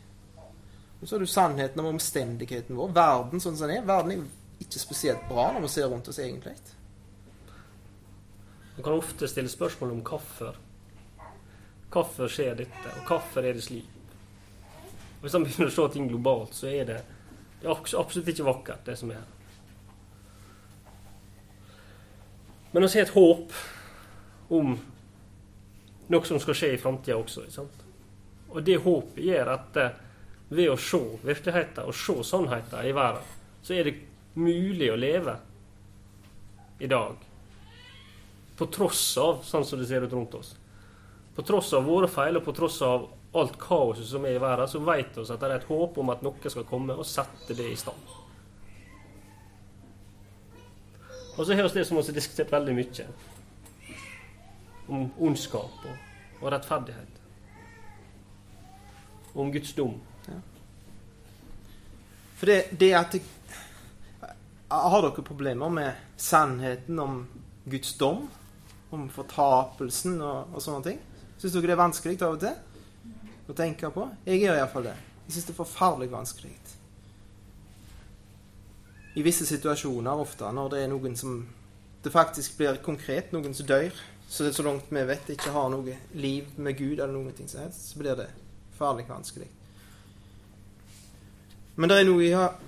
Og 1.01 1.05
så 1.05 1.15
har 1.15 1.21
du 1.21 1.29
sannheten 1.29 1.81
om 1.81 1.91
omstendigheten 1.91 2.77
vår. 2.77 2.93
Verden 2.95 3.41
sånn 3.41 3.57
som 3.57 3.69
den 3.69 3.81
er. 3.81 3.85
Verden 3.85 4.15
er 4.15 4.63
ikke 4.63 4.81
spesielt 4.81 5.27
bra 5.29 5.51
når 5.53 5.67
vi 5.67 5.73
ser 5.75 5.91
rundt 5.91 6.09
oss, 6.09 6.17
egentlig. 6.23 6.55
Man 8.77 8.83
kan 8.83 8.93
ofte 8.93 9.27
stille 9.27 9.49
spørsmål 9.49 9.91
om 9.91 10.01
hvorfor. 10.05 10.57
Hvorfor 11.89 12.29
skjer 12.29 12.59
dette, 12.59 12.91
og 12.93 13.07
hvorfor 13.09 13.41
er 13.41 13.57
det 13.57 13.63
slik? 13.65 13.89
Og 15.17 15.23
hvis 15.25 15.33
man 15.33 15.47
begynner 15.47 15.71
å 15.71 15.73
se 15.73 15.85
ting 15.95 16.09
globalt, 16.11 16.53
så 16.53 16.69
er 16.69 16.85
det, 16.85 16.97
det 17.57 17.65
er 17.65 17.73
absolutt 17.73 18.29
ikke 18.29 18.45
vakkert, 18.45 18.83
det 18.85 18.97
som 18.99 19.09
er 19.09 19.17
her. 19.17 19.33
Men 22.75 22.85
å 22.85 22.91
se 22.91 23.01
et 23.01 23.15
håp 23.15 23.55
om 24.53 24.75
noe 26.13 26.29
som 26.29 26.37
skal 26.43 26.59
skje 26.59 26.73
i 26.75 26.79
framtida 26.81 27.17
også. 27.17 27.47
Sant? 27.49 27.81
Og 28.53 28.61
det 28.67 28.77
håpet 28.83 29.23
gjør 29.25 29.55
at 29.55 29.79
ved 30.53 30.69
å 30.69 30.77
se 30.79 31.01
virkeligheten 31.25 31.89
og 31.89 31.97
se 31.97 32.19
sannheten 32.29 32.85
i 32.85 32.93
verden, 32.95 33.25
så 33.65 33.73
er 33.73 33.89
det 33.89 33.97
mulig 34.37 34.91
å 34.93 34.99
leve 34.99 35.39
i 36.79 36.91
dag. 36.91 37.26
På 38.57 38.65
tross 38.73 39.03
av 39.21 39.43
sånn 39.45 39.65
som 39.65 39.79
det 39.79 39.87
ser 39.89 40.05
ut 40.05 40.13
rundt 40.13 40.33
oss. 40.37 40.55
På 41.35 41.45
tross 41.45 41.73
av 41.77 41.85
våre 41.85 42.09
feil 42.09 42.39
og 42.39 42.45
på 42.47 42.55
tross 42.57 42.81
av 42.81 43.09
alt 43.37 43.57
kaoset 43.61 44.07
som 44.09 44.25
er 44.25 44.37
i 44.37 44.41
verden, 44.41 44.69
så 44.69 44.79
vet 44.81 45.17
vi 45.17 45.25
at 45.25 45.41
det 45.41 45.49
er 45.49 45.59
et 45.59 45.67
håp 45.69 45.99
om 46.01 46.09
at 46.09 46.23
noe 46.25 46.49
skal 46.49 46.65
komme 46.65 46.95
og 46.97 47.05
sette 47.05 47.57
det 47.57 47.67
i 47.69 47.77
stand. 47.77 48.15
Og 51.37 51.45
så 51.45 51.53
har 51.53 51.67
vi 51.67 51.69
det 51.69 51.85
som 51.85 51.97
vi 51.97 52.03
har 52.03 52.17
diskutert 52.17 52.51
veldig 52.51 52.73
mye, 52.73 53.05
om 54.87 55.03
ondskap 55.21 55.85
og, 55.85 56.05
og 56.41 56.51
rettferdighet. 56.51 57.19
Om 59.37 59.51
Guds 59.53 59.75
dom. 59.77 59.99
Ja. 60.25 60.39
For 62.39 62.49
det, 62.49 62.57
det 62.79 62.93
at 62.97 63.13
det, 63.13 63.21
Har 64.67 65.01
dere 65.01 65.23
problemer 65.23 65.69
med 65.69 65.93
sannheten 66.17 66.99
om 66.99 67.21
Guds 67.69 67.93
dom? 68.01 68.25
Om 68.95 69.09
fortapelsen 69.11 70.21
og, 70.21 70.53
og 70.55 70.63
sånne 70.63 70.85
ting? 70.85 71.03
Syns 71.37 71.53
dere 71.53 71.69
det 71.69 71.75
er 71.75 71.85
vanskelig 71.85 72.21
av 72.21 72.37
og 72.37 72.41
til? 72.41 72.55
å 73.47 73.55
tenke 73.55 73.89
på. 73.93 74.07
Jeg 74.27 74.41
gjør 74.43 74.59
iallfall 74.59 74.89
det. 74.89 74.95
Jeg 75.27 75.35
syns 75.35 75.47
det 75.47 75.53
er 75.53 75.61
forferdelig 75.61 76.09
vanskelig. 76.11 76.55
I 79.17 79.23
visse 79.25 79.47
situasjoner 79.49 80.21
ofte, 80.21 80.49
når 80.53 80.73
det 80.73 80.83
er 80.83 80.91
noen 80.91 81.15
som 81.17 81.39
det 82.03 82.13
faktisk 82.13 82.59
blir 82.59 82.77
konkret, 82.85 83.31
noen 83.33 83.55
som 83.57 83.67
dør, 83.67 83.95
så 84.27 84.43
det 84.43 84.51
er 84.51 84.57
så 84.59 84.65
langt 84.67 84.91
vi 84.91 85.03
vet 85.07 85.31
ikke 85.33 85.53
har 85.55 85.71
noe 85.71 85.95
liv 86.19 86.49
med 86.59 86.77
Gud 86.77 86.99
eller 86.99 87.15
noen 87.15 87.35
ting 87.35 87.47
som 87.49 87.63
helst, 87.63 87.89
så 87.89 88.01
blir 88.01 88.19
det 88.19 88.27
farlig 88.77 89.07
vanskelig. 89.09 89.47
Men 91.77 91.89
det 91.89 91.97
er 91.97 92.07
noe 92.07 92.25
jeg 92.25 92.35
har 92.35 92.59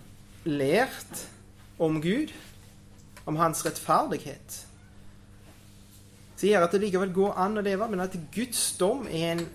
lært 0.48 1.26
om 1.82 2.00
Gud, 2.02 2.32
om 3.30 3.38
hans 3.38 3.62
rettferdighet, 3.66 4.64
som 6.40 6.48
gjør 6.48 6.66
at 6.66 6.76
det 6.76 6.82
likevel 6.86 7.12
går 7.12 7.40
an 7.44 7.60
å 7.60 7.64
leve, 7.66 7.88
men 7.92 8.04
at 8.06 8.16
Guds 8.32 8.62
dom 8.80 9.08
er 9.12 9.34
en 9.34 9.46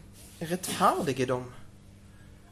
rettferdigdom. 0.44 1.46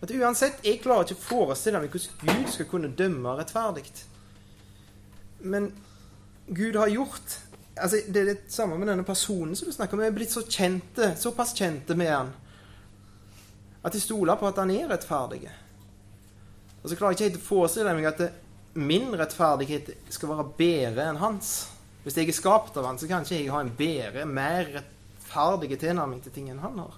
At 0.03 0.11
uansett, 0.11 0.64
Jeg 0.64 0.81
klarer 0.83 1.05
ikke 1.05 1.21
å 1.21 1.29
forestille 1.29 1.79
meg 1.79 1.92
hvordan 1.92 2.38
Gud 2.40 2.49
skal 2.51 2.66
kunne 2.71 2.90
dømme 2.97 3.37
rettferdig. 3.38 3.85
Men 5.40 5.73
Gud 6.49 6.77
har 6.77 6.88
gjort 6.88 7.38
altså 7.73 8.03
Det 8.05 8.21
er 8.21 8.27
det 8.35 8.53
samme 8.53 8.77
med 8.77 8.88
denne 8.88 9.05
personen 9.05 9.57
som 9.57 9.68
du 9.68 9.73
snakker 9.73 9.97
om. 9.97 10.03
Vi 10.03 10.07
er 10.07 10.16
blitt 10.16 10.33
så 10.33 10.42
kjente, 10.45 11.14
såpass 11.16 11.55
kjente 11.57 11.97
med 11.97 12.11
han 12.12 12.33
at 13.83 13.97
jeg 13.97 14.05
stoler 14.05 14.38
på 14.38 14.47
at 14.47 14.59
han 14.62 14.71
er 14.71 14.90
rettferdig. 14.90 15.49
Og 16.83 16.90
så 16.90 16.97
klarer 16.99 17.14
jeg 17.14 17.18
ikke 17.18 17.29
helt 17.31 17.40
å 17.40 17.47
forestille 17.49 17.95
meg 17.97 18.07
at 18.11 18.21
min 18.79 19.09
rettferdighet 19.18 19.90
skal 20.12 20.31
være 20.31 20.53
bedre 20.59 21.09
enn 21.11 21.18
hans. 21.18 21.72
Hvis 22.03 22.17
jeg 22.19 22.29
er 22.29 22.35
skapt 22.35 22.77
av 22.79 22.87
han, 22.88 22.99
så 22.99 23.07
kan 23.11 23.23
ikke 23.23 23.38
jeg 23.38 23.53
ha 23.53 23.61
en 23.62 23.77
bedre, 23.79 24.27
mer 24.27 24.71
rettferdig 24.75 25.79
tilnærming 25.79 26.23
til 26.25 26.35
ting 26.35 26.49
enn 26.51 26.62
han 26.62 26.81
har. 26.83 26.95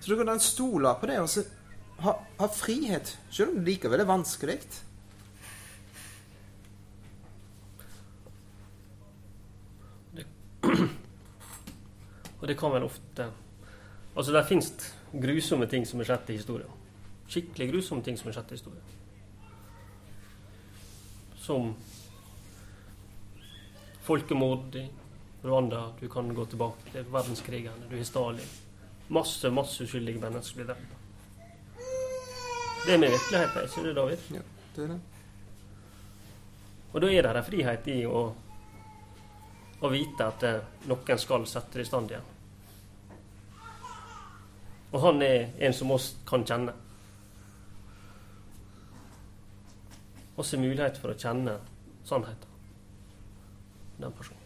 Så 0.00 0.10
du 0.10 0.18
kan 0.18 0.28
da 0.28 0.36
stole 0.42 0.90
på 1.00 1.08
det 1.08 1.18
og 1.22 1.30
så 1.32 1.40
ha, 2.04 2.12
ha 2.40 2.46
frihet, 2.52 3.16
selv 3.32 3.54
om 3.54 3.56
det 3.60 3.68
likevel 3.70 4.00
er 4.02 4.10
vanskelig. 4.10 4.58
Og 12.40 12.48
det 12.48 12.56
kan 12.60 12.72
vel 12.72 12.84
ofte 12.84 13.30
Altså, 14.14 14.32
det 14.32 14.46
fins 14.46 14.68
grusomme 15.10 15.66
ting 15.66 15.86
som 15.88 16.00
er 16.00 16.06
skjedd 16.06 16.28
i 16.30 16.36
historien. 16.38 16.70
Skikkelig 17.26 17.66
grusomme 17.72 18.04
ting 18.06 18.18
som 18.20 18.28
er 18.30 18.36
skjedd 18.36 18.52
i 18.52 18.58
historien. 18.58 18.86
Som 21.42 21.72
folkemord 24.04 24.74
i 24.76 24.88
Rwanda. 25.42 25.92
Du 26.00 26.08
kan 26.08 26.34
gå 26.34 26.44
tilbake 26.44 26.92
til 26.92 27.06
verdenskrigene. 27.12 27.88
Du 27.90 27.96
har 27.96 28.04
Stalin. 28.04 28.52
Masse, 29.08 29.50
masse 29.50 29.84
uskyldige 29.84 30.20
mennesker 30.20 30.60
blir 30.60 30.68
drept. 30.72 31.00
Det 32.86 32.94
er 32.94 32.98
med 33.00 33.10
virkeligheten, 33.10 33.64
ikke 33.64 33.88
det, 33.88 33.96
David? 33.96 34.18
Ja, 34.30 34.40
det 34.76 34.84
er 34.84 34.88
det. 34.88 35.00
Og 36.92 37.00
da 37.00 37.10
er 37.10 37.22
det 37.22 37.36
en 37.36 37.46
frihet 37.46 37.88
i 37.90 37.98
å, 38.06 38.22
å 39.80 39.90
vite 39.90 40.28
at 40.28 40.44
eh, 40.46 40.60
noen 40.86 41.20
skal 41.20 41.46
sette 41.48 41.80
det 41.80 41.86
i 41.86 41.88
stand 41.88 42.12
igjen. 42.12 42.30
Og 44.92 45.00
han 45.02 45.22
er 45.26 45.48
en 45.58 45.74
som 45.74 45.90
oss 45.90 46.12
kan 46.28 46.44
kjenne. 46.46 46.76
Også 50.36 50.60
mulighet 50.60 51.00
for 51.00 51.14
å 51.14 51.18
kjenne 51.18 51.56
sannheten. 52.06 52.53
Den 54.04 54.12
personen. 54.12 54.40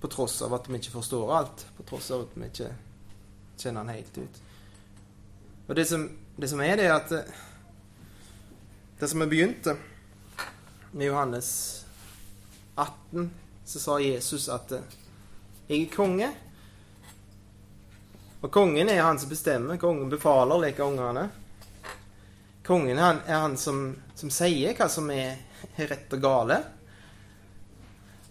På 0.00 0.08
tross 0.08 0.42
av 0.42 0.54
at 0.56 0.68
vi 0.68 0.78
ikke 0.80 0.94
forstår 0.94 1.32
alt. 1.36 1.66
På 1.76 1.84
tross 1.90 2.08
av 2.10 2.24
at 2.24 2.32
vi 2.34 2.48
ikke 2.48 2.70
kjenner 3.60 3.84
han 3.84 3.92
helt 3.92 4.16
ut. 4.18 4.40
Og 5.68 5.76
det 5.76 5.84
som, 5.90 6.06
det 6.40 6.48
som 6.48 6.62
er, 6.64 6.72
det 6.80 6.88
er 6.88 6.94
at 6.96 7.12
eh, 7.12 7.42
Det 8.98 9.08
som 9.10 9.20
vi 9.20 9.26
begynte 9.26 9.76
med 10.92 11.06
Johannes 11.06 11.84
18, 12.74 13.30
så 13.64 13.78
sa 13.78 13.98
Jesus 14.00 14.48
at 14.48 14.72
eh, 14.72 14.98
'Jeg 15.68 15.82
er 15.82 15.94
konge'. 15.96 16.32
Og 18.40 18.50
kongen 18.50 18.88
er 18.88 19.02
han 19.02 19.18
som 19.18 19.28
bestemmer. 19.28 19.76
Kongen 19.76 20.08
befaler, 20.10 20.58
leker 20.58 20.84
ungene. 20.84 21.28
Kongen 22.64 22.98
er 22.98 23.02
han, 23.02 23.20
er 23.26 23.40
han 23.42 23.56
som, 23.56 23.96
som, 24.14 24.30
sier 24.30 24.74
hva 24.78 24.88
som 24.88 25.10
er 25.10 25.38
rett 25.76 26.12
og 26.14 26.22
gale. 26.22 26.62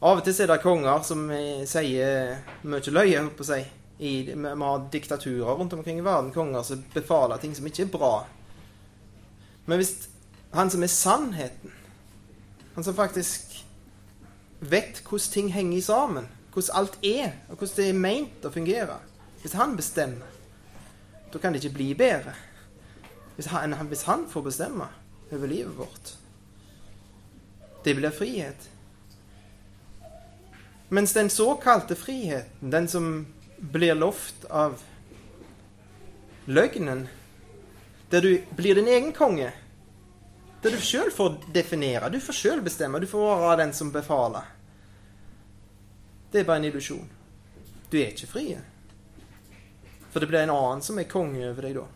Av 0.01 0.17
og 0.17 0.25
til 0.25 0.39
er 0.41 0.49
det 0.49 0.63
konger 0.63 1.03
som 1.05 1.27
eh, 1.29 1.61
sier 1.69 2.39
mye 2.65 2.93
løye, 2.93 3.19
holdt 3.19 3.35
på 3.37 3.45
å 3.45 3.49
si. 3.51 3.59
Vi 4.01 4.33
har 4.33 4.87
diktaturer 4.89 5.59
rundt 5.59 5.75
omkring 5.77 5.99
i 6.01 6.05
verden. 6.05 6.31
Konger 6.33 6.65
som 6.65 6.81
befaler 6.93 7.37
ting 7.37 7.53
som 7.53 7.67
ikke 7.69 7.85
er 7.85 7.91
bra. 7.93 8.15
Men 9.69 9.77
hvis 9.77 10.07
han 10.55 10.73
som 10.73 10.81
er 10.81 10.89
sannheten, 10.89 11.75
han 12.73 12.87
som 12.87 12.97
faktisk 12.97 13.59
vet 14.73 15.03
hvordan 15.05 15.33
ting 15.35 15.53
henger 15.53 15.85
sammen, 15.85 16.31
hvordan 16.53 16.81
alt 16.81 16.97
er, 17.05 17.37
og 17.49 17.61
hvordan 17.61 17.77
det 17.77 17.87
er 17.91 18.01
meint 18.07 18.45
å 18.45 18.51
fungere 18.53 18.97
Hvis 19.41 19.55
han 19.57 19.77
bestemmer, 19.77 20.27
da 21.33 21.39
kan 21.39 21.53
det 21.53 21.63
ikke 21.63 21.77
bli 21.77 21.93
bedre. 21.97 22.33
Hvis 23.35 23.53
han, 23.53 23.73
hvis 23.89 24.03
han 24.09 24.27
får 24.29 24.49
bestemme 24.49 24.89
over 25.31 25.47
livet 25.47 25.77
vårt. 25.77 26.15
Det 27.85 27.95
blir 27.95 28.13
frihet. 28.13 28.70
Mens 30.91 31.13
den 31.13 31.29
såkalte 31.29 31.95
friheten, 31.95 32.69
den 32.69 32.87
som 32.87 33.25
blir 33.57 33.95
lovt 33.95 34.45
av 34.49 34.81
løgnen, 36.45 37.05
der 38.09 38.21
du 38.21 38.41
blir 38.57 38.75
din 38.75 38.87
egen 38.87 39.13
konge, 39.15 39.53
der 40.61 40.75
du 40.75 40.81
sjøl 40.83 41.07
får 41.15 41.37
definere, 41.55 42.09
du 42.11 42.19
får 42.19 42.35
sjøl 42.35 42.63
bestemme, 42.65 42.99
du 42.99 43.07
får 43.07 43.39
være 43.39 43.61
den 43.63 43.71
som 43.73 43.93
befaler, 43.95 44.51
det 46.31 46.41
er 46.41 46.49
bare 46.49 46.59
en 46.59 46.67
illusjon. 46.67 47.07
Du 47.87 47.97
er 47.99 48.11
ikke 48.11 48.27
fri. 48.27 48.45
For 50.11 50.19
det 50.19 50.27
blir 50.27 50.43
en 50.43 50.53
annen 50.53 50.83
som 50.83 50.99
er 50.99 51.07
konge 51.07 51.43
over 51.43 51.69
deg 51.69 51.79
da. 51.79 51.87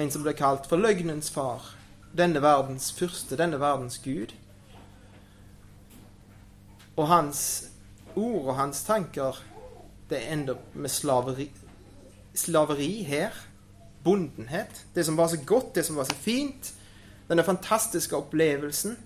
En 0.00 0.08
som 0.12 0.24
blir 0.24 0.36
kalt 0.40 0.68
for 0.68 0.80
løgnens 0.80 1.28
far. 1.32 1.74
Denne 2.16 2.40
verdens 2.40 2.88
fyrste, 2.96 3.36
denne 3.36 3.60
verdens 3.60 4.00
gud. 4.00 4.32
Og 6.96 7.08
hans 7.08 7.42
ord 8.14 8.50
og 8.50 8.56
hans 8.58 8.82
tanker, 8.84 9.38
det 10.10 10.20
ender 10.32 10.60
med 10.74 10.92
slaveri, 10.92 11.48
slaveri 12.34 13.02
her. 13.08 13.32
Bondenhet. 14.02 14.84
Det 14.94 15.04
som 15.06 15.16
var 15.16 15.28
så 15.30 15.38
godt, 15.46 15.74
det 15.74 15.84
som 15.86 15.96
var 15.96 16.04
så 16.04 16.14
fint. 16.14 16.72
Denne 17.28 17.44
fantastiske 17.46 18.16
opplevelsen. 18.16 18.96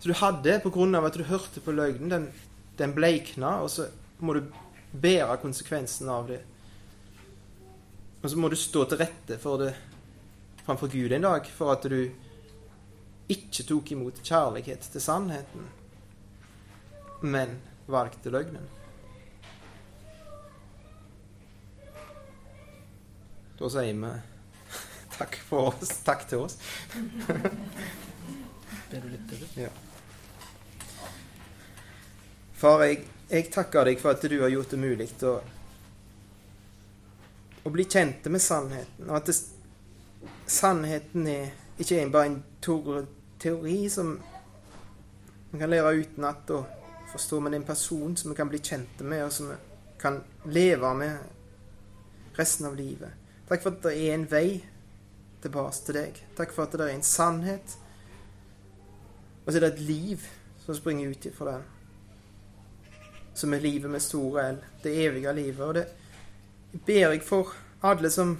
Så 0.00 0.08
du 0.08 0.14
hadde, 0.14 0.60
av 0.60 1.04
at 1.04 1.16
du 1.16 1.24
hørte 1.24 1.60
på 1.60 1.72
løgnen, 1.72 2.10
den, 2.10 2.28
den 2.78 2.94
bleikna, 2.94 3.62
og 3.64 3.70
så 3.70 3.88
må 4.18 4.34
du 4.36 4.42
bære 4.92 5.38
konsekvensen 5.40 6.08
av 6.08 6.28
det. 6.28 6.40
Og 8.22 8.30
så 8.30 8.36
må 8.36 8.48
du 8.48 8.56
stå 8.56 8.84
til 8.84 9.00
rette 9.00 9.38
for 9.40 9.60
det 9.60 9.74
framfor 10.66 10.92
Gud 10.92 11.12
en 11.12 11.24
dag, 11.24 11.46
for 11.56 11.72
at 11.72 11.84
du 11.88 12.10
ikke 13.30 13.64
tok 13.66 13.92
imot 13.92 14.20
kjærlighet 14.22 14.88
til 14.92 15.02
sannheten, 15.02 15.68
men 17.20 17.58
valgte 17.90 18.30
løgnen. 18.30 18.66
Da 23.60 23.68
sier 23.68 23.92
vi 23.92 24.10
takk 25.18 25.36
for 25.44 25.74
oss. 25.74 25.92
Takk 26.06 26.26
til 26.28 26.46
oss. 26.46 26.56
Ja. 29.56 29.68
Far, 32.60 32.82
jeg, 32.84 33.04
jeg 33.30 33.48
takker 33.52 33.88
deg 33.88 34.00
for 34.00 34.12
at 34.12 34.24
du 34.24 34.40
har 34.40 34.50
gjort 34.52 34.72
det 34.74 34.80
mulig 34.80 35.08
å, 35.28 35.36
å 37.64 37.72
bli 37.72 37.86
kjent 37.88 38.26
med 38.32 38.42
sannheten, 38.44 39.06
og 39.08 39.20
at 39.20 39.30
det, 39.30 39.36
sannheten 40.50 41.28
er 41.30 41.52
ikke 41.80 42.02
bare 42.12 42.32
en 42.32 42.42
teori 43.40 43.78
som 43.92 44.18
man 45.50 45.62
kan 45.62 45.72
lære 45.72 45.94
utenat 46.02 46.52
forstå, 47.12 47.40
men 47.40 47.54
en 47.54 47.66
person 47.66 48.16
som 48.16 48.30
vi 48.30 48.36
kan 48.38 48.50
bli 48.50 48.60
kjent 48.62 49.02
med, 49.02 49.24
og 49.24 49.32
som 49.32 49.50
vi 49.50 49.58
kan 50.00 50.20
leve 50.44 50.94
med 50.94 52.36
resten 52.38 52.66
av 52.66 52.76
livet. 52.78 53.16
Takk 53.48 53.64
for 53.64 53.74
at 53.74 53.82
det 53.88 53.96
er 53.98 54.14
en 54.14 54.28
vei 54.30 54.60
tilbake 55.42 55.84
til 55.86 55.98
deg. 55.98 56.22
Takk 56.38 56.54
for 56.54 56.66
at 56.66 56.78
det 56.78 56.86
er 56.86 56.94
en 56.94 57.06
sannhet, 57.06 57.76
og 59.44 59.52
så 59.52 59.58
er 59.58 59.66
det 59.66 59.74
et 59.74 59.84
liv 59.88 60.30
som 60.64 60.76
springer 60.76 61.10
ut 61.10 61.26
ifra 61.26 61.56
den 61.56 61.68
som 63.40 63.54
er 63.54 63.60
livet 63.60 63.90
med 63.90 64.00
store 64.00 64.48
L, 64.52 64.58
det 64.82 65.06
evige 65.06 65.32
livet. 65.32 65.60
Og 65.60 65.74
det 65.74 65.86
ber 66.86 67.10
jeg 67.14 67.22
for 67.24 67.54
alle 67.82 68.10
som 68.10 68.36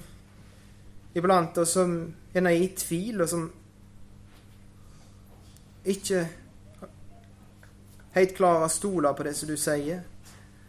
iblant 1.14 1.58
oss 1.58 1.74
som 1.78 1.94
er 2.34 2.50
i 2.50 2.68
tvil, 2.76 3.22
og 3.22 3.28
som 3.28 3.46
ikke 5.84 6.26
helt 8.14 8.36
klare 8.36 8.66
å 8.66 8.72
stole 8.72 9.12
på 9.14 9.26
det 9.26 9.34
som 9.38 9.50
du 9.50 9.56
sier. 9.60 10.02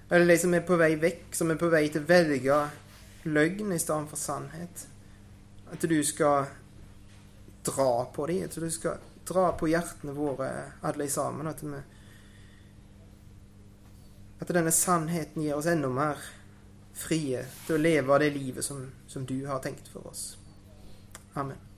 Eller 0.09 0.27
de 0.27 0.37
som 0.41 0.53
er 0.53 0.65
på 0.67 0.77
vei 0.79 0.95
vekk, 0.99 1.29
som 1.35 1.51
er 1.51 1.59
på 1.59 1.69
vei 1.71 1.85
til 1.89 2.03
å 2.03 2.09
velge 2.09 2.57
løgn 3.23 3.71
i 3.71 3.79
stedet 3.79 4.11
for 4.11 4.19
sannhet. 4.19 4.85
At 5.71 5.87
du 5.87 5.97
skal 6.03 6.51
dra 7.63 8.05
på 8.13 8.27
dem, 8.27 8.43
at 8.45 8.59
du 8.59 8.69
skal 8.73 8.99
dra 9.27 9.51
på 9.55 9.69
hjertene 9.71 10.15
våre 10.17 10.51
alle 10.81 11.07
sammen. 11.09 11.47
At 11.47 11.63
vi 11.63 11.79
at 14.41 14.49
denne 14.49 14.73
sannheten 14.73 15.43
gir 15.45 15.53
oss 15.53 15.69
enda 15.69 15.89
mer 15.93 16.21
frie 16.97 17.43
til 17.67 17.77
å 17.77 17.81
leve 17.81 18.17
det 18.23 18.31
livet 18.33 18.65
som, 18.65 18.87
som 19.07 19.25
du 19.25 19.37
har 19.45 19.61
tenkt 19.61 19.87
for 19.93 20.09
oss. 20.09 20.31
Amen. 21.37 21.70